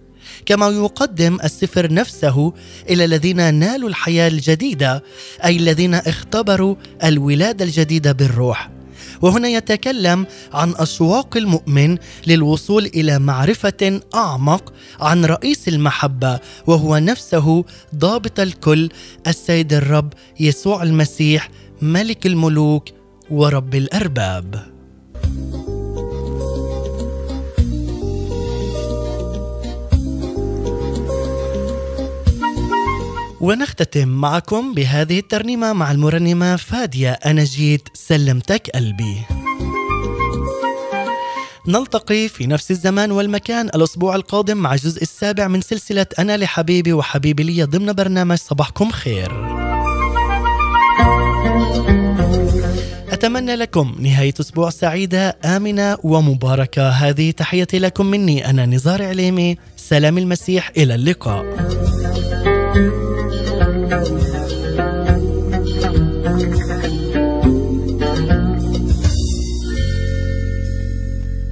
كما 0.45 0.67
يقدم 0.69 1.37
السفر 1.43 1.93
نفسه 1.93 2.53
إلى 2.89 3.05
الذين 3.05 3.53
نالوا 3.53 3.89
الحياة 3.89 4.27
الجديدة 4.27 5.03
أي 5.45 5.57
الذين 5.57 5.93
اختبروا 5.93 6.75
الولادة 7.03 7.65
الجديدة 7.65 8.11
بالروح. 8.11 8.72
وهنا 9.23 9.47
يتكلم 9.47 10.25
عن 10.53 10.73
أشواق 10.77 11.37
المؤمن 11.37 11.97
للوصول 12.27 12.85
إلى 12.85 13.19
معرفة 13.19 14.01
أعمق 14.15 14.73
عن 14.99 15.25
رئيس 15.25 15.67
المحبة 15.67 16.39
وهو 16.67 16.97
نفسه 16.97 17.65
ضابط 17.95 18.39
الكل 18.39 18.89
السيد 19.27 19.73
الرب 19.73 20.13
يسوع 20.39 20.83
المسيح 20.83 21.49
ملك 21.81 22.25
الملوك 22.25 22.89
ورب 23.31 23.75
الأرباب. 23.75 24.72
ونختتم 33.43 34.07
معكم 34.07 34.73
بهذه 34.73 35.19
الترنيمة 35.19 35.73
مع 35.73 35.91
المرنمة 35.91 36.55
فادية 36.55 37.11
أنا 37.11 37.43
جيت 37.43 37.89
سلمتك 37.93 38.69
قلبي. 38.69 39.17
نلتقي 41.67 42.27
في 42.27 42.47
نفس 42.47 42.71
الزمان 42.71 43.11
والمكان 43.11 43.67
الأسبوع 43.67 44.15
القادم 44.15 44.57
مع 44.57 44.73
الجزء 44.73 45.01
السابع 45.01 45.47
من 45.47 45.61
سلسلة 45.61 46.05
أنا 46.19 46.37
لحبيبي 46.37 46.93
وحبيبي 46.93 47.43
لي 47.43 47.63
ضمن 47.63 47.93
برنامج 47.93 48.37
صباحكم 48.37 48.91
خير. 48.91 49.31
أتمنى 53.09 53.55
لكم 53.55 53.95
نهاية 53.99 54.33
أسبوع 54.39 54.69
سعيدة 54.69 55.37
آمنة 55.45 55.97
ومباركة. 56.03 56.89
هذه 56.89 57.31
تحيتي 57.31 57.79
لكم 57.79 58.05
مني 58.05 58.49
أنا 58.49 58.65
نزار 58.65 59.03
عليمي. 59.03 59.57
سلام 59.77 60.17
المسيح 60.17 60.71
إلى 60.77 60.95
اللقاء. 60.95 61.45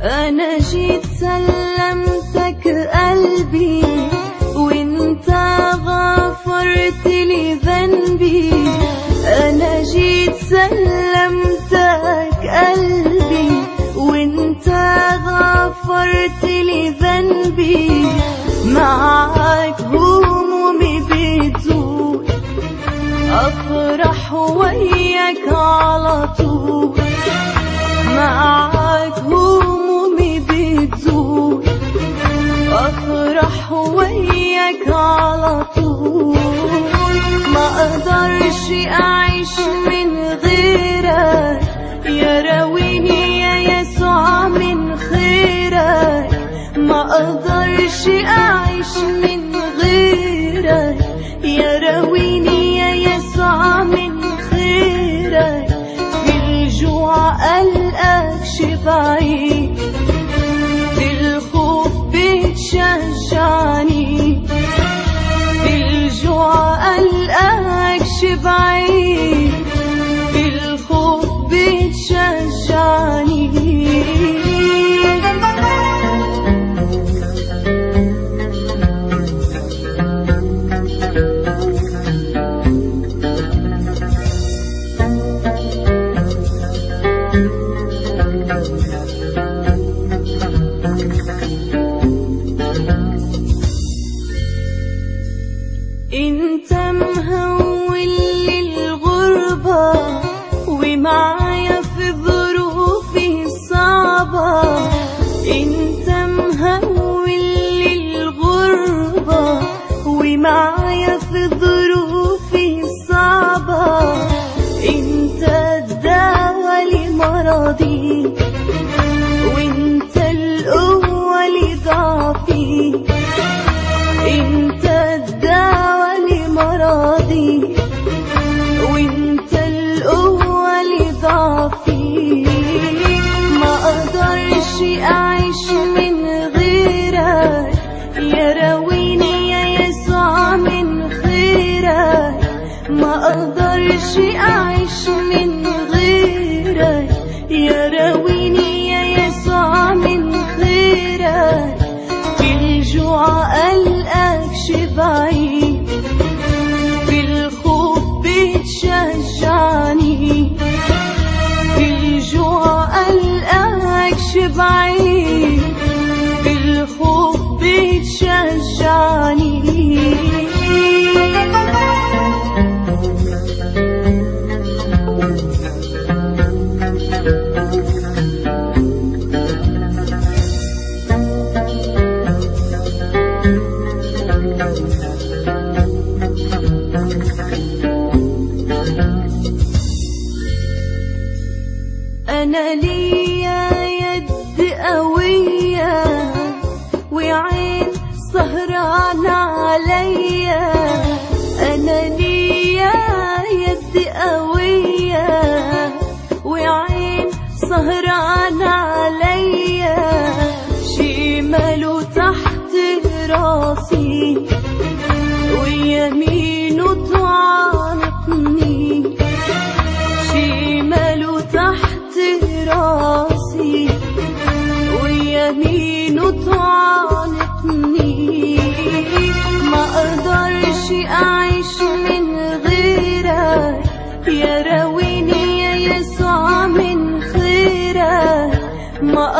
أنا 0.01 0.57
جيت 0.57 1.05
سلمتك 1.19 2.67
قلبي 2.93 3.83
وإنت 4.55 5.29
غفرت 5.85 7.05
لي 7.05 7.53
ذنبي. 7.53 8.51
أنا 9.25 9.83
جيت 9.83 10.35
سلمتك 10.35 12.41
قلبي 12.41 13.51
وإنت 13.97 14.67
غفرت 15.25 16.43
لي 16.43 16.89
ذنبي. 16.89 18.05
معاك 18.65 19.81
همومي 19.81 20.99
أفرح 23.31 24.33
وياك 24.33 25.47
على 25.53 26.29
طول. 26.37 26.91
معاك 28.15 29.19
همومي 29.19 30.39
بتزول. 30.39 31.63
أفرح 32.71 33.71
وياك 33.71 34.87
على 34.87 35.65
طول. 35.75 36.37
ما 37.53 37.65
أقدرش 37.85 38.71
أعيش 39.01 39.59
من 39.87 40.17
غيرك. 40.43 41.61
يا 42.05 42.41
راويني 42.41 43.39
يا 43.41 43.55
يسوع 43.81 44.47
من 44.47 44.95
خيرك. 44.95 46.29
ما 46.77 47.01
أقدرش 47.01 48.07
أعيش 48.25 48.97
من 48.97 49.55
غيرك. 49.81 50.97
يا 51.43 51.79
راويني 51.79 52.10
și 58.61 58.77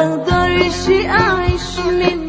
ما 0.02 0.14
أقدرش 0.14 0.89
اعيش 0.89 1.80
من 1.80 2.20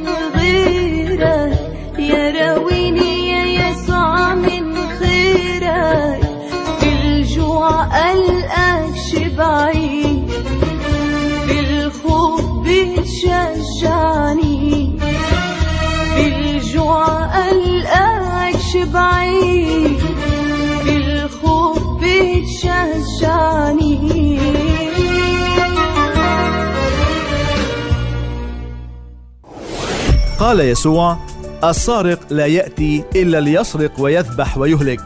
قال 30.43 30.61
يسوع 30.61 31.19
السارق 31.65 32.21
لا 32.31 32.47
يأتي 32.47 33.05
إلا 33.17 33.41
ليسرق 33.41 34.01
ويذبح 34.01 34.59
ويهلك 34.59 35.01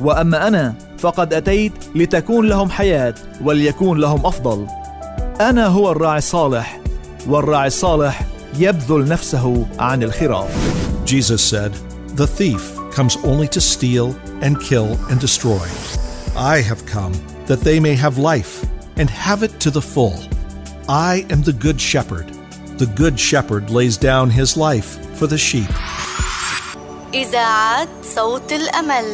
وأما 0.00 0.48
أنا 0.48 0.74
فقد 0.98 1.34
أتيت 1.34 1.72
لتكون 1.94 2.46
لهم 2.48 2.70
حياة 2.70 3.14
وليكون 3.42 3.98
لهم 3.98 4.26
أفضل 4.26 4.66
أنا 5.40 5.66
هو 5.66 5.92
الراعي 5.92 6.18
الصالح 6.18 6.80
والراعي 7.26 7.66
الصالح 7.66 8.26
يبذل 8.58 9.08
نفسه 9.08 9.66
عن 9.78 10.02
الخراف 10.02 10.50
Jesus 11.06 11.42
said, 11.52 11.72
The 12.16 12.26
thief 12.26 12.76
comes 12.96 13.16
only 13.24 13.48
to 13.48 13.60
steal 13.60 14.16
and 14.42 14.60
kill 14.60 14.98
and 15.10 15.20
destroy. 15.20 15.66
I 16.36 16.56
have 16.68 16.84
come 16.86 17.14
that 17.46 17.60
they 17.60 17.78
may 17.78 17.94
have 17.94 18.18
life 18.18 18.64
and 18.96 19.08
have 19.08 19.44
it 19.44 19.60
to 19.60 19.70
the 19.70 19.86
full. 19.94 20.18
I 20.88 21.26
am 21.30 21.42
the 21.42 21.52
good 21.52 21.80
shepherd. 21.80 22.33
The 22.77 22.87
good 22.95 23.19
shepherd 23.19 23.69
lays 23.69 23.97
down 23.97 24.29
his 24.29 24.55
life 24.57 24.97
for 25.15 25.27
the 25.27 25.37
sheep. 25.37 25.69
إذاعة 27.13 27.87
صوت 28.03 28.51
الأمل 28.51 29.05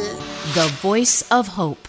The 0.54 0.68
Voice 0.82 1.22
of 1.30 1.48
Hope 1.48 1.88